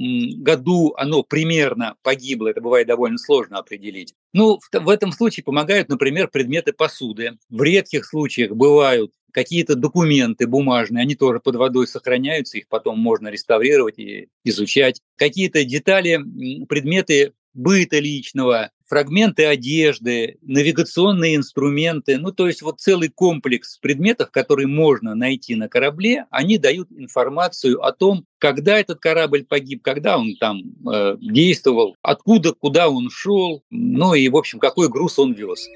году 0.43 0.95
оно 0.97 1.25
примерно 1.25 1.97
погибло, 2.03 2.49
это 2.49 2.61
бывает 2.61 2.87
довольно 2.87 3.19
сложно 3.19 3.59
определить. 3.59 4.15
Ну, 4.33 4.59
в, 4.59 4.71
в 4.73 4.89
этом 4.89 5.11
случае 5.11 5.43
помогают, 5.43 5.89
например, 5.89 6.29
предметы 6.29 6.73
посуды. 6.73 7.39
В 7.49 7.63
редких 7.63 8.07
случаях 8.07 8.53
бывают 8.53 9.13
какие-то 9.33 9.75
документы 9.75 10.47
бумажные, 10.47 11.03
они 11.03 11.15
тоже 11.15 11.41
под 11.41 11.57
водой 11.57 11.87
сохраняются, 11.87 12.59
их 12.59 12.69
потом 12.69 12.99
можно 12.99 13.29
реставрировать 13.29 13.99
и 13.99 14.29
изучать. 14.45 15.01
Какие-то 15.17 15.65
детали, 15.65 16.21
предметы 16.67 17.33
быта 17.55 17.99
личного, 17.99 18.71
фрагменты 18.87 19.47
одежды, 19.47 20.39
навигационные 20.43 21.37
инструменты, 21.37 22.19
ну 22.19 22.33
то 22.33 22.47
есть 22.49 22.63
вот 22.63 22.81
целый 22.81 23.09
комплекс 23.09 23.79
предметов, 23.79 24.31
которые 24.31 24.67
можно 24.67 25.15
найти 25.15 25.55
на 25.55 25.69
корабле, 25.69 26.27
они 26.31 26.59
дают 26.59 26.89
информацию 26.91 27.85
о 27.85 27.93
том, 27.93 28.25
когда 28.39 28.79
этот 28.79 29.01
корабль 29.01 29.45
погиб, 29.45 29.83
когда 29.83 30.19
он 30.19 30.37
там 30.41 30.61
э, 30.93 31.17
действовал, 31.21 31.97
откуда, 32.03 32.53
куда 32.53 32.89
он 32.89 33.11
шел, 33.11 33.63
ну 33.71 34.15
и 34.15 34.29
в 34.29 34.37
общем 34.37 34.59
какой 34.59 34.89
груз 34.89 35.19
он 35.19 35.35
вез. 35.35 35.67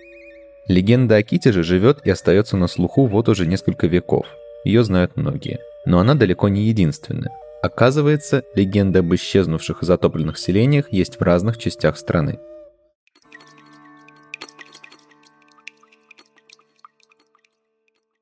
Легенда 0.66 1.16
о 1.16 1.22
Ките 1.22 1.52
же 1.52 1.62
живет 1.62 2.00
и 2.06 2.10
остается 2.10 2.56
на 2.56 2.68
слуху 2.68 3.04
вот 3.06 3.28
уже 3.28 3.46
несколько 3.46 3.86
веков. 3.86 4.26
Ее 4.64 4.82
знают 4.82 5.14
многие. 5.14 5.60
Но 5.84 5.98
она 5.98 6.14
далеко 6.14 6.48
не 6.48 6.62
единственная. 6.62 7.32
Оказывается, 7.62 8.44
легенда 8.54 9.00
об 9.00 9.14
исчезнувших 9.14 9.82
и 9.82 9.86
затопленных 9.86 10.38
селениях 10.38 10.90
есть 10.90 11.16
в 11.16 11.22
разных 11.22 11.58
частях 11.58 11.98
страны. 11.98 12.38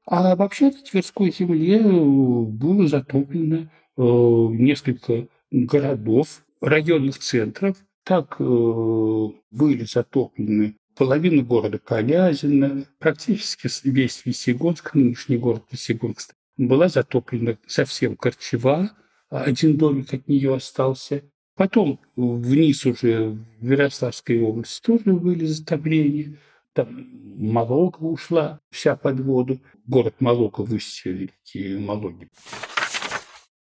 А 0.05 0.35
вообще 0.35 0.72
в 0.72 0.83
Тверской 0.83 1.31
земле 1.31 1.78
э, 1.78 1.83
было 1.83 2.88
затоплено 2.88 3.68
э, 3.96 4.02
несколько 4.02 5.28
городов, 5.52 6.42
районных 6.61 7.18
центров. 7.20 7.76
Так 8.05 8.37
э, 8.40 9.28
были 9.52 9.85
затоплены 9.85 10.74
половина 10.96 11.42
города 11.42 11.78
Калязина, 11.78 12.85
практически 12.98 13.68
весь 13.85 14.24
Весегонск, 14.24 14.94
нынешний 14.94 15.37
город 15.37 15.64
Весегонск, 15.70 16.35
была 16.57 16.88
затоплена 16.88 17.57
совсем 17.66 18.16
Корчева, 18.16 18.90
один 19.31 19.76
домик 19.78 20.12
от 20.12 20.28
нее 20.28 20.55
остался. 20.55 21.22
Потом 21.57 22.00
вниз 22.16 22.87
уже 22.87 23.38
в 23.61 23.70
Ярославской 23.70 24.40
области 24.40 24.83
тоже 24.85 25.12
были 25.12 25.44
затопления. 25.44 26.38
Там 26.72 27.07
Малога 27.37 27.98
ушла 27.98 28.61
вся 28.70 28.96
под 28.96 29.20
воду. 29.20 29.61
Город 29.87 30.14
Малога 30.20 30.61
высечили 30.61 31.31
реки 31.44 31.76
Малоги. 31.76 32.28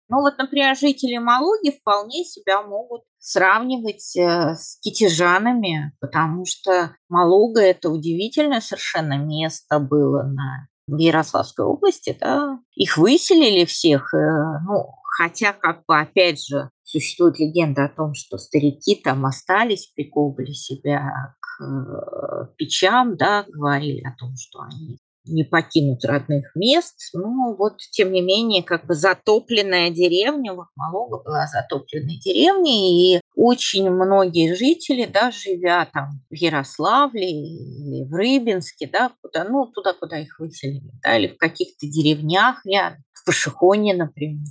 Ну 0.09 0.21
вот, 0.21 0.39
например, 0.39 0.77
жители 0.77 1.19
Малуги 1.19 1.71
вполне 1.71 2.25
себя 2.25 2.63
могут 2.63 3.03
сравнивать 3.19 4.17
э, 4.17 4.55
с 4.55 4.79
китежанами, 4.81 5.93
потому 6.01 6.45
что 6.47 6.97
Малуга– 7.09 7.61
это 7.63 7.91
удивительное 7.91 8.61
совершенно 8.61 9.19
место 9.19 9.79
было 9.79 10.23
на 10.23 10.69
в 10.87 10.97
Ярославской 10.97 11.67
области, 11.67 12.17
да, 12.19 12.59
их 12.75 12.97
выселили 12.97 13.67
всех, 13.67 14.15
э, 14.15 14.61
ну, 14.67 14.87
хотя, 15.19 15.53
как 15.53 15.85
бы, 15.87 15.99
опять 15.99 16.43
же, 16.43 16.71
существует 16.83 17.39
легенда 17.39 17.85
о 17.85 17.95
том, 17.95 18.15
что 18.15 18.39
старики 18.39 18.95
там 18.97 19.27
остались, 19.27 19.93
приковывали 19.95 20.53
себя 20.53 21.37
к 21.41 21.63
э, 21.63 22.55
печам, 22.57 23.17
да, 23.17 23.45
говорили 23.47 24.03
о 24.03 24.17
том, 24.19 24.35
что 24.37 24.61
они 24.61 24.99
не 25.29 25.45
покинуть 25.45 26.05
родных 26.05 26.51
мест. 26.55 26.97
Ну, 27.15 27.55
вот, 27.57 27.79
тем 27.93 28.13
не 28.13 28.21
менее, 28.21 28.63
как 28.63 28.87
бы 28.87 28.95
затопленная 28.95 29.91
деревня, 29.91 30.55
вот 30.55 30.67
Малога 30.77 31.23
была 31.23 31.47
затопленной 31.47 32.19
деревней, 32.19 33.17
и 33.17 33.21
очень 33.37 33.91
многие 33.91 34.55
жители, 34.55 35.05
да, 35.07 35.31
живя 35.31 35.89
там 35.93 36.11
в 36.31 36.35
Ярославле 36.35 37.31
или 37.31 38.05
в 38.05 38.13
Рыбинске, 38.15 38.89
да, 38.93 39.13
куда, 39.23 39.45
ну, 39.45 39.67
туда, 39.67 39.95
куда 39.95 40.19
их 40.19 40.39
выселили, 40.39 40.91
да, 41.03 41.17
или 41.17 41.29
в 41.29 41.37
каких-то 41.37 41.87
деревнях 41.87 42.65
рядом, 42.65 43.03
в 43.13 43.25
Пашихоне, 43.25 43.95
например, 43.95 44.47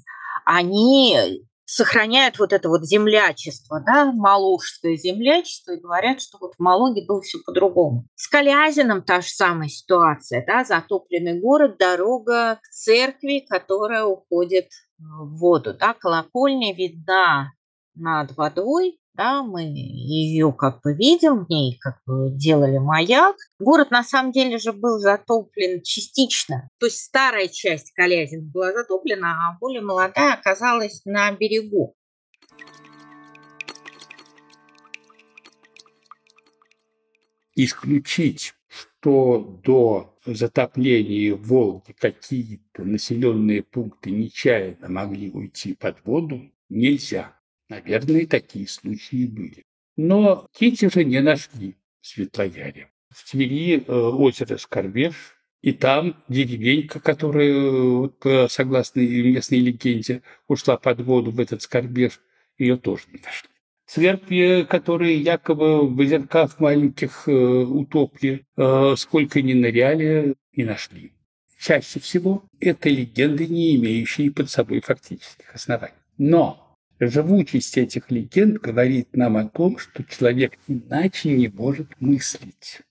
они 0.45 1.43
сохраняют 1.67 2.39
вот 2.39 2.53
это 2.53 2.69
вот 2.69 2.85
землячество, 2.85 3.83
да, 3.85 4.11
малужское 4.11 4.95
землячество, 4.95 5.73
и 5.73 5.79
говорят, 5.79 6.21
что 6.21 6.37
вот 6.39 6.53
в 6.55 6.59
Малоге 6.59 7.05
было 7.05 7.21
все 7.21 7.39
по-другому. 7.45 8.07
С 8.15 8.27
Калязином 8.29 9.03
та 9.03 9.19
же 9.19 9.27
самая 9.27 9.67
ситуация, 9.67 10.45
да, 10.47 10.63
затопленный 10.63 11.39
город, 11.41 11.77
дорога 11.77 12.59
к 12.63 12.69
церкви, 12.69 13.45
которая 13.47 14.05
уходит 14.05 14.69
в 14.97 15.37
воду, 15.37 15.73
да, 15.73 15.93
колокольня 15.93 16.73
видна 16.73 17.51
над 17.95 18.35
водой, 18.37 18.97
да, 19.17 19.41
мы 19.41 19.63
ее 19.63 20.53
как 20.53 20.81
бы 20.83 20.93
видим, 20.93 21.45
в 21.45 21.49
ней 21.49 21.77
как 21.81 21.99
бы 22.05 22.29
делали 22.29 22.77
маяк. 22.77 23.35
Город 23.59 23.89
на 23.89 24.03
самом 24.03 24.31
деле 24.31 24.59
же 24.59 24.71
был 24.71 24.99
затоплен 24.99 25.81
частично, 25.81 26.69
то 26.79 26.85
есть 26.85 26.99
старая 26.99 27.47
часть 27.47 27.91
Калязин 27.93 28.49
была 28.49 28.71
затоплена, 28.71 29.49
а 29.49 29.57
более 29.59 29.81
молодая 29.81 30.35
оказалась 30.35 31.01
на 31.03 31.31
берегу. 31.31 31.95
Исключить, 37.55 38.53
что 38.67 39.59
до 39.63 40.15
затопления 40.27 41.35
Волги 41.35 41.95
какие-то 41.97 42.83
населенные 42.83 43.63
пункты 43.63 44.11
нечаянно 44.11 44.89
могли 44.89 45.31
уйти 45.31 45.73
под 45.73 46.05
воду, 46.05 46.51
нельзя. 46.69 47.36
Наверное, 47.69 48.25
такие 48.25 48.67
случаи 48.67 49.25
были. 49.25 49.63
Но 49.97 50.47
Кити 50.53 50.89
же 50.89 51.03
не 51.03 51.21
нашли 51.21 51.75
в 52.01 52.07
Светлояре. 52.07 52.89
В 53.09 53.29
Твери 53.29 53.83
э, 53.85 53.91
озеро 53.91 54.57
Скорбеж, 54.57 55.15
и 55.61 55.73
там 55.73 56.15
деревенька, 56.29 56.99
которая, 56.99 58.09
э, 58.23 58.47
согласно 58.49 58.99
местной 58.99 59.59
легенде, 59.59 60.21
ушла 60.47 60.77
под 60.77 61.01
воду 61.01 61.31
в 61.31 61.39
этот 61.39 61.61
Скорбеж, 61.61 62.21
ее 62.57 62.77
тоже 62.77 63.03
не 63.11 63.19
нашли. 63.19 63.49
Церкви, 63.87 64.67
которые 64.69 65.17
якобы 65.17 65.87
в 65.87 65.99
озерках 65.99 66.59
маленьких 66.59 67.23
э, 67.27 67.31
утопли, 67.31 68.45
сколько 68.97 69.41
ни 69.41 69.53
ныряли, 69.53 70.35
не 70.55 70.63
нашли. 70.63 71.13
Чаще 71.59 71.99
всего 71.99 72.43
это 72.59 72.89
легенды, 72.89 73.47
не 73.47 73.75
имеющие 73.77 74.31
под 74.31 74.49
собой 74.49 74.81
фактических 74.81 75.55
оснований. 75.55 75.95
Но 76.17 76.66
Живучесть 76.99 77.77
этих 77.77 78.09
легенд 78.09 78.57
говорит 78.59 79.15
нам 79.15 79.37
о 79.37 79.47
том, 79.47 79.77
что 79.77 80.03
человек 80.03 80.57
иначе 80.67 81.31
не 81.31 81.47
может 81.47 81.89
мыслить. 81.99 82.81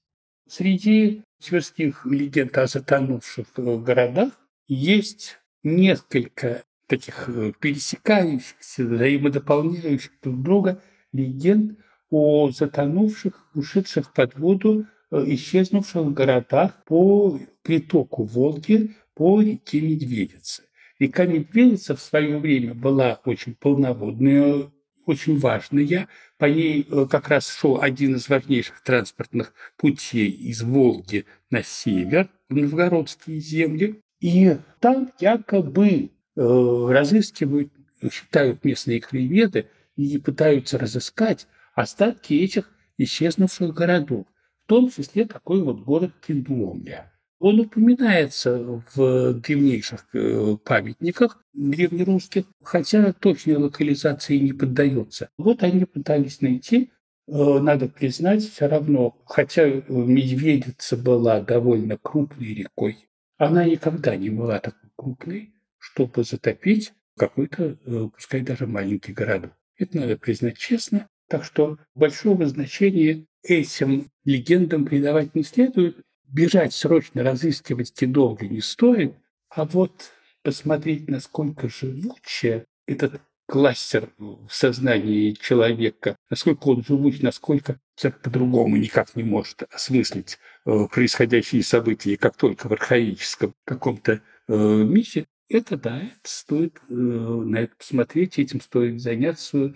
Среди 0.48 1.24
тверских 1.42 2.06
легенд 2.06 2.56
о 2.56 2.68
затонувших 2.68 3.48
городах 3.56 4.32
есть 4.68 5.38
несколько 5.64 6.62
таких 6.86 7.28
э, 7.28 7.52
пересекающихся, 7.58 8.84
взаимодополняющих 8.84 10.12
друг 10.22 10.42
друга 10.42 10.82
легенд 11.12 11.78
о 12.08 12.50
затонувших, 12.52 13.50
ушедших 13.54 14.12
под 14.12 14.38
воду, 14.38 14.86
э, 15.10 15.24
исчезнувших 15.26 16.12
городах 16.12 16.84
по 16.84 17.40
притоку 17.62 18.22
Волги 18.22 18.94
по 19.14 19.42
реке 19.42 19.80
Медведицы. 19.80 20.62
Река 20.98 21.26
Медведица 21.26 21.94
в 21.94 22.00
свое 22.00 22.38
время 22.38 22.74
была 22.74 23.20
очень 23.24 23.54
полноводная, 23.54 24.70
очень 25.04 25.38
важная. 25.38 26.08
По 26.38 26.46
ней 26.46 26.86
э, 26.90 27.06
как 27.10 27.28
раз 27.28 27.48
шел 27.48 27.80
один 27.80 28.16
из 28.16 28.28
важнейших 28.28 28.80
транспортных 28.82 29.52
путей 29.76 30.30
из 30.30 30.62
Волги 30.62 31.26
на 31.50 31.62
север, 31.62 32.30
в 32.48 32.56
новгородские 32.56 33.40
земли. 33.40 34.00
И 34.20 34.56
там 34.80 35.12
якобы 35.20 35.88
э, 35.88 36.08
разыскивают, 36.36 37.72
считают 38.10 38.64
местные 38.64 39.00
краеведы 39.00 39.68
и 39.96 40.18
пытаются 40.18 40.78
разыскать 40.78 41.46
остатки 41.74 42.32
этих 42.32 42.70
исчезнувших 42.96 43.74
городов, 43.74 44.26
в 44.64 44.68
том 44.68 44.90
числе 44.90 45.26
такой 45.26 45.62
вот 45.62 45.80
город 45.80 46.12
Кендуомля. 46.26 47.12
Он 47.38 47.60
упоминается 47.60 48.82
в 48.94 49.34
древнейших 49.34 50.06
э, 50.14 50.56
памятниках 50.64 51.44
древнерусских, 51.52 52.44
хотя 52.62 53.12
точной 53.12 53.56
локализации 53.56 54.38
не 54.38 54.52
поддается. 54.52 55.28
Вот 55.36 55.62
они 55.62 55.84
пытались 55.84 56.40
найти, 56.40 56.92
э, 57.28 57.32
надо 57.32 57.88
признать, 57.88 58.42
все 58.42 58.68
равно, 58.68 59.18
хотя 59.26 59.66
Медведица 59.66 60.96
была 60.96 61.40
довольно 61.40 61.98
крупной 61.98 62.54
рекой, 62.54 63.06
она 63.36 63.64
никогда 63.64 64.16
не 64.16 64.30
была 64.30 64.58
такой 64.58 64.90
крупной, 64.96 65.52
чтобы 65.78 66.24
затопить 66.24 66.94
какой-то, 67.18 67.76
э, 67.84 68.08
пускай 68.14 68.40
даже 68.40 68.66
маленький 68.66 69.12
городок. 69.12 69.52
Это 69.76 69.98
надо 69.98 70.16
признать 70.16 70.56
честно. 70.56 71.06
Так 71.28 71.44
что 71.44 71.78
большого 71.94 72.46
значения 72.46 73.26
этим 73.42 74.08
легендам 74.24 74.86
придавать 74.86 75.34
не 75.34 75.42
следует 75.42 75.98
бежать 76.28 76.74
срочно 76.74 77.22
разыскивать 77.22 77.92
долго 78.10 78.46
не 78.46 78.60
стоит, 78.60 79.14
а 79.48 79.64
вот 79.64 80.12
посмотреть, 80.42 81.08
насколько 81.08 81.68
живучая 81.68 82.66
этот 82.86 83.20
кластер 83.46 84.10
в 84.18 84.48
сознании 84.50 85.32
человека, 85.32 86.16
насколько 86.30 86.68
он 86.68 86.84
живуч, 86.84 87.20
насколько 87.20 87.78
человек 87.96 88.20
по-другому 88.20 88.76
никак 88.76 89.14
не 89.16 89.22
может 89.22 89.62
осмыслить 89.72 90.38
э, 90.66 90.86
происходящие 90.92 91.62
события, 91.62 92.16
как 92.16 92.36
только 92.36 92.68
в 92.68 92.72
архаическом 92.72 93.54
каком-то 93.64 94.20
э, 94.48 94.54
мифе, 94.54 95.26
это 95.48 95.76
да, 95.76 95.98
это 95.98 96.10
стоит 96.24 96.76
э, 96.88 96.94
на 96.94 97.58
это 97.58 97.76
посмотреть, 97.76 98.38
этим 98.38 98.60
стоит 98.60 99.00
заняться, 99.00 99.74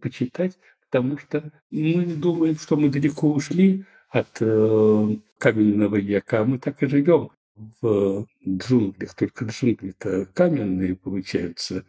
почитать, 0.00 0.58
потому 0.90 1.18
что 1.18 1.52
мы 1.70 2.04
думаем, 2.04 2.56
что 2.58 2.76
мы 2.76 2.88
далеко 2.88 3.32
ушли 3.32 3.84
от 4.12 4.38
каменного 5.38 5.96
века, 5.96 6.44
мы 6.44 6.58
так 6.58 6.82
и 6.82 6.86
живем 6.86 7.30
в 7.80 8.26
джунглях, 8.46 9.14
только 9.14 9.44
джунгли-то 9.46 10.26
каменные 10.34 10.94
получаются, 10.96 11.84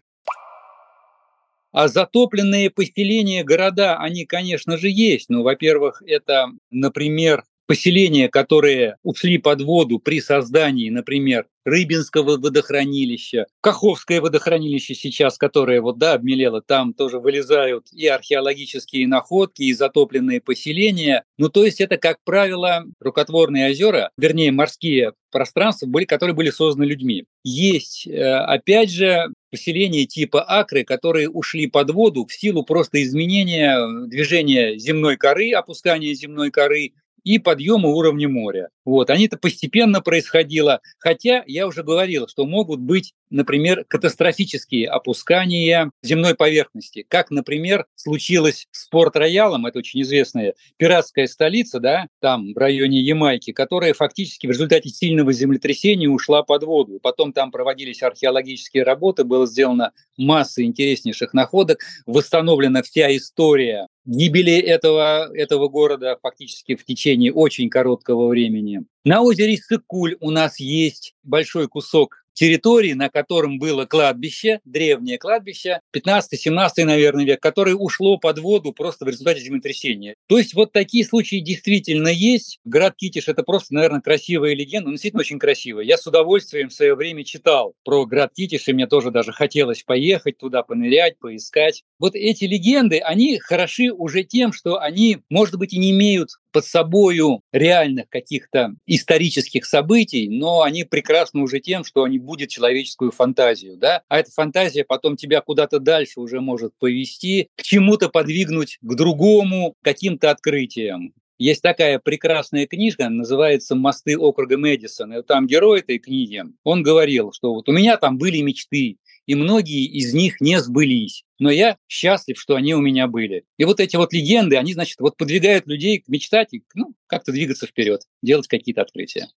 а 1.71 1.87
затопленные 1.87 2.69
поселения, 2.69 3.43
города, 3.43 3.97
они, 3.97 4.25
конечно 4.25 4.77
же, 4.77 4.89
есть. 4.89 5.29
Но, 5.29 5.41
во-первых, 5.41 6.03
это, 6.05 6.47
например, 6.69 7.43
поселения, 7.67 8.29
которые 8.29 8.97
ушли 9.03 9.37
под 9.37 9.61
воду 9.61 9.99
при 9.99 10.21
создании, 10.21 10.89
например, 10.89 11.47
Рыбинского 11.65 12.37
водохранилища, 12.37 13.47
Каховское 13.61 14.19
водохранилище 14.19 14.95
сейчас, 14.95 15.37
которое 15.37 15.81
вот, 15.81 15.97
да, 15.97 16.13
обмелело, 16.13 16.61
там 16.61 16.93
тоже 16.93 17.19
вылезают 17.19 17.87
и 17.93 18.05
археологические 18.07 19.07
находки, 19.07 19.63
и 19.63 19.73
затопленные 19.73 20.41
поселения. 20.41 21.23
Ну, 21.37 21.49
то 21.49 21.63
есть 21.63 21.79
это, 21.79 21.97
как 21.97 22.17
правило, 22.25 22.83
рукотворные 22.99 23.69
озера, 23.69 24.11
вернее, 24.17 24.51
морские 24.51 25.13
пространства, 25.31 25.87
были, 25.87 26.05
которые 26.05 26.35
были 26.35 26.49
созданы 26.49 26.85
людьми. 26.85 27.25
Есть, 27.43 28.07
э, 28.07 28.21
опять 28.23 28.91
же, 28.91 29.27
поселения 29.51 30.05
типа 30.05 30.41
Акры, 30.43 30.83
которые 30.83 31.29
ушли 31.29 31.67
под 31.67 31.91
воду 31.91 32.25
в 32.25 32.33
силу 32.33 32.63
просто 32.63 33.03
изменения 33.03 34.07
движения 34.07 34.77
земной 34.77 35.15
коры, 35.15 35.51
опускания 35.51 36.13
земной 36.13 36.51
коры, 36.51 36.93
и 37.25 37.39
подъема 37.39 37.89
уровня 37.89 38.29
моря. 38.29 38.67
Вот, 38.85 39.09
они-то 39.09 39.37
постепенно 39.37 40.01
происходило, 40.01 40.81
хотя 40.99 41.43
я 41.47 41.67
уже 41.67 41.83
говорил, 41.83 42.27
что 42.27 42.45
могут 42.45 42.81
быть, 42.81 43.13
например, 43.29 43.85
катастрофические 43.87 44.89
опускания 44.89 45.89
земной 46.03 46.35
поверхности, 46.35 47.05
как, 47.07 47.31
например, 47.31 47.85
случилось 47.95 48.67
с 48.71 48.87
Порт-Роялом, 48.89 49.65
это 49.65 49.79
очень 49.79 50.01
известная 50.01 50.53
пиратская 50.77 51.27
столица, 51.27 51.79
да, 51.79 52.07
там 52.19 52.53
в 52.53 52.57
районе 52.57 52.99
Ямайки, 52.99 53.51
которая 53.51 53.93
фактически 53.93 54.47
в 54.47 54.51
результате 54.51 54.89
сильного 54.89 55.31
землетрясения 55.31 56.09
ушла 56.09 56.43
под 56.43 56.63
воду. 56.63 56.99
Потом 57.01 57.31
там 57.31 57.51
проводились 57.51 58.03
археологические 58.03 58.83
работы, 58.83 59.23
было 59.23 59.47
сделано 59.47 59.91
масса 60.17 60.63
интереснейших 60.63 61.33
находок, 61.33 61.79
восстановлена 62.05 62.83
вся 62.83 63.15
история 63.15 63.87
гибели 64.05 64.53
этого, 64.53 65.33
этого 65.33 65.69
города 65.69 66.17
фактически 66.21 66.75
в 66.75 66.85
течение 66.85 67.31
очень 67.31 67.69
короткого 67.69 68.27
времени. 68.27 68.72
На 69.03 69.21
озере 69.21 69.57
Сыкуль 69.57 70.17
у 70.19 70.31
нас 70.31 70.59
есть 70.59 71.15
большой 71.23 71.67
кусок 71.67 72.22
территории, 72.33 72.93
на 72.93 73.09
котором 73.09 73.59
было 73.59 73.85
кладбище, 73.85 74.59
древнее 74.65 75.17
кладбище, 75.17 75.79
15-17, 75.95 76.83
наверное, 76.83 77.25
век, 77.25 77.41
которое 77.41 77.75
ушло 77.75 78.17
под 78.17 78.39
воду 78.39 78.73
просто 78.73 79.05
в 79.05 79.09
результате 79.09 79.41
землетрясения. 79.41 80.15
То 80.27 80.37
есть 80.37 80.53
вот 80.53 80.71
такие 80.71 81.05
случаи 81.05 81.39
действительно 81.39 82.07
есть. 82.07 82.59
Град 82.65 82.95
Китиш– 82.95 83.27
это 83.27 83.43
просто, 83.43 83.73
наверное, 83.73 84.01
красивая 84.01 84.55
легенда, 84.55 84.89
но 84.89 84.93
действительно 84.93 85.21
очень 85.21 85.39
красивая. 85.39 85.83
Я 85.83 85.97
с 85.97 86.05
удовольствием 86.07 86.69
в 86.69 86.73
свое 86.73 86.95
время 86.95 87.23
читал 87.23 87.73
про 87.83 88.05
град 88.05 88.31
Китиш, 88.35 88.67
и 88.67 88.73
мне 88.73 88.87
тоже 88.87 89.11
даже 89.11 89.31
хотелось 89.31 89.83
поехать 89.83 90.37
туда, 90.37 90.63
понырять, 90.63 91.19
поискать. 91.19 91.83
Вот 91.99 92.15
эти 92.15 92.45
легенды, 92.45 92.99
они 92.99 93.39
хороши 93.39 93.91
уже 93.91 94.23
тем, 94.23 94.53
что 94.53 94.79
они, 94.79 95.19
может 95.29 95.57
быть, 95.57 95.73
и 95.73 95.79
не 95.79 95.91
имеют 95.91 96.29
под 96.51 96.65
собою 96.65 97.41
реальных 97.51 98.07
каких-то 98.09 98.75
исторических 98.85 99.65
событий, 99.65 100.29
но 100.29 100.61
они 100.61 100.83
прекрасны 100.83 101.41
уже 101.41 101.59
тем, 101.59 101.83
что 101.83 102.03
они 102.03 102.19
будут 102.23 102.49
человеческую 102.49 103.11
фантазию, 103.11 103.77
да, 103.77 104.01
а 104.07 104.19
эта 104.19 104.31
фантазия 104.31 104.83
потом 104.83 105.15
тебя 105.15 105.41
куда-то 105.41 105.79
дальше 105.79 106.19
уже 106.19 106.41
может 106.41 106.73
повести, 106.79 107.49
к 107.55 107.63
чему-то 107.63 108.09
подвигнуть, 108.09 108.79
к 108.81 108.95
другому, 108.95 109.75
каким-то 109.81 110.31
открытиям. 110.31 111.13
Есть 111.39 111.61
такая 111.61 111.99
прекрасная 111.99 112.67
книжка, 112.67 113.09
называется 113.09 113.75
«Мосты 113.75 114.17
округа 114.17 114.57
Мэдисон». 114.57 115.13
И 115.13 115.23
там 115.23 115.47
герой 115.47 115.79
этой 115.79 115.97
книги, 115.97 116.43
он 116.63 116.83
говорил, 116.83 117.33
что 117.33 117.53
вот 117.53 117.67
у 117.67 117.71
меня 117.71 117.97
там 117.97 118.17
были 118.17 118.41
мечты, 118.41 118.97
и 119.25 119.35
многие 119.35 119.85
из 119.85 120.13
них 120.13 120.41
не 120.41 120.59
сбылись. 120.59 121.23
Но 121.39 121.49
я 121.49 121.77
счастлив, 121.87 122.39
что 122.39 122.55
они 122.55 122.75
у 122.75 122.81
меня 122.81 123.07
были. 123.07 123.45
И 123.57 123.65
вот 123.65 123.79
эти 123.79 123.95
вот 123.95 124.13
легенды, 124.13 124.57
они, 124.57 124.73
значит, 124.73 124.99
вот 124.99 125.17
подвигают 125.17 125.67
людей 125.67 126.03
мечтать 126.07 126.53
и 126.53 126.63
ну, 126.75 126.93
как-то 127.07 127.31
двигаться 127.31 127.67
вперед, 127.67 128.03
делать 128.21 128.47
какие-то 128.47 128.81
открытия. 128.81 129.27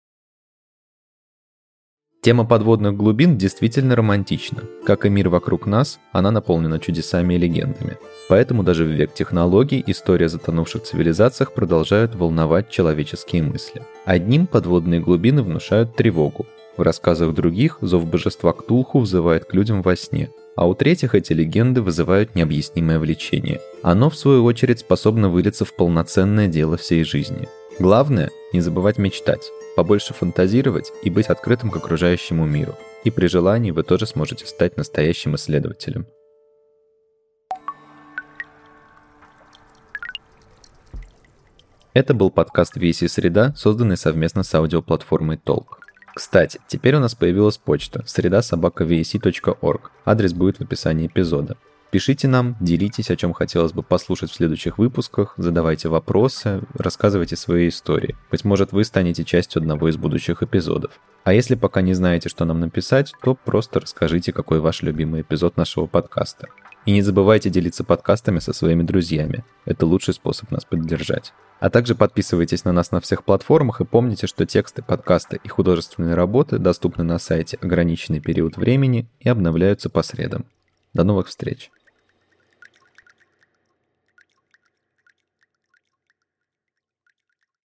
Тема 2.26 2.44
подводных 2.44 2.96
глубин 2.96 3.38
действительно 3.38 3.94
романтична. 3.94 4.64
Как 4.84 5.06
и 5.06 5.08
мир 5.08 5.28
вокруг 5.28 5.64
нас, 5.64 6.00
она 6.10 6.32
наполнена 6.32 6.80
чудесами 6.80 7.34
и 7.34 7.38
легендами. 7.38 7.98
Поэтому 8.28 8.64
даже 8.64 8.82
в 8.82 8.88
век 8.88 9.14
технологий 9.14 9.80
история 9.86 10.28
затонувших 10.28 10.82
цивилизациях 10.82 11.52
продолжают 11.52 12.16
волновать 12.16 12.68
человеческие 12.68 13.44
мысли. 13.44 13.82
Одним 14.04 14.48
подводные 14.48 14.98
глубины 14.98 15.40
внушают 15.44 15.94
тревогу, 15.94 16.46
в 16.76 16.82
рассказах 16.82 17.32
других 17.32 17.78
зов 17.80 18.04
божества 18.06 18.52
Ктулху 18.52 18.98
взывает 18.98 19.44
к 19.44 19.54
людям 19.54 19.82
во 19.82 19.94
сне, 19.94 20.30
а 20.56 20.66
у 20.66 20.74
третьих 20.74 21.14
эти 21.14 21.32
легенды 21.32 21.80
вызывают 21.80 22.34
необъяснимое 22.34 22.98
влечение. 22.98 23.60
Оно, 23.84 24.10
в 24.10 24.16
свою 24.16 24.42
очередь, 24.42 24.80
способно 24.80 25.28
вылиться 25.28 25.64
в 25.64 25.76
полноценное 25.76 26.48
дело 26.48 26.76
всей 26.76 27.04
жизни. 27.04 27.46
Главное– 27.78 28.30
не 28.52 28.60
забывать 28.60 28.98
мечтать, 28.98 29.48
побольше 29.76 30.14
фантазировать 30.14 30.90
и 31.02 31.10
быть 31.10 31.26
открытым 31.26 31.70
к 31.70 31.76
окружающему 31.76 32.46
миру. 32.46 32.74
И 33.04 33.10
при 33.10 33.28
желании 33.28 33.70
вы 33.70 33.84
тоже 33.84 34.06
сможете 34.06 34.46
стать 34.46 34.76
настоящим 34.76 35.36
исследователем. 35.36 36.06
Это 41.92 42.12
был 42.12 42.30
подкаст 42.30 42.76
VC 42.76 43.08
Среда, 43.08 43.54
созданный 43.56 43.96
совместно 43.96 44.42
с 44.42 44.54
аудиоплатформой 44.54 45.36
Толк. 45.36 45.78
Кстати, 46.14 46.58
теперь 46.66 46.96
у 46.96 47.00
нас 47.00 47.14
появилась 47.14 47.58
почта 47.58 48.02
среда 48.06 48.42
собака. 48.42 48.86
Адрес 50.04 50.32
будет 50.32 50.58
в 50.58 50.62
описании 50.62 51.06
эпизода. 51.06 51.56
Пишите 51.90 52.26
нам, 52.26 52.56
делитесь, 52.60 53.10
о 53.10 53.16
чем 53.16 53.32
хотелось 53.32 53.72
бы 53.72 53.82
послушать 53.82 54.30
в 54.30 54.34
следующих 54.34 54.76
выпусках, 54.78 55.34
задавайте 55.36 55.88
вопросы, 55.88 56.62
рассказывайте 56.74 57.36
свои 57.36 57.68
истории. 57.68 58.16
Быть 58.30 58.44
может, 58.44 58.72
вы 58.72 58.84
станете 58.84 59.24
частью 59.24 59.60
одного 59.60 59.88
из 59.88 59.96
будущих 59.96 60.42
эпизодов. 60.42 60.98
А 61.22 61.32
если 61.32 61.54
пока 61.54 61.82
не 61.82 61.94
знаете, 61.94 62.28
что 62.28 62.44
нам 62.44 62.60
написать, 62.60 63.14
то 63.22 63.34
просто 63.34 63.80
расскажите, 63.80 64.32
какой 64.32 64.58
ваш 64.60 64.82
любимый 64.82 65.22
эпизод 65.22 65.56
нашего 65.56 65.86
подкаста. 65.86 66.48
И 66.86 66.92
не 66.92 67.02
забывайте 67.02 67.50
делиться 67.50 67.82
подкастами 67.82 68.40
со 68.40 68.52
своими 68.52 68.82
друзьями. 68.82 69.44
Это 69.64 69.86
лучший 69.86 70.14
способ 70.14 70.50
нас 70.50 70.64
поддержать. 70.64 71.32
А 71.58 71.70
также 71.70 71.94
подписывайтесь 71.94 72.64
на 72.64 72.72
нас 72.72 72.90
на 72.90 73.00
всех 73.00 73.24
платформах 73.24 73.80
и 73.80 73.84
помните, 73.84 74.26
что 74.26 74.44
тексты, 74.44 74.82
подкасты 74.82 75.40
и 75.42 75.48
художественные 75.48 76.14
работы 76.14 76.58
доступны 76.58 77.02
на 77.02 77.18
сайте 77.18 77.58
ограниченный 77.60 78.20
период 78.20 78.56
времени 78.56 79.08
и 79.20 79.28
обновляются 79.28 79.88
по 79.88 80.02
средам. 80.02 80.44
До 80.94 81.02
новых 81.02 81.28
встреч! 81.28 81.70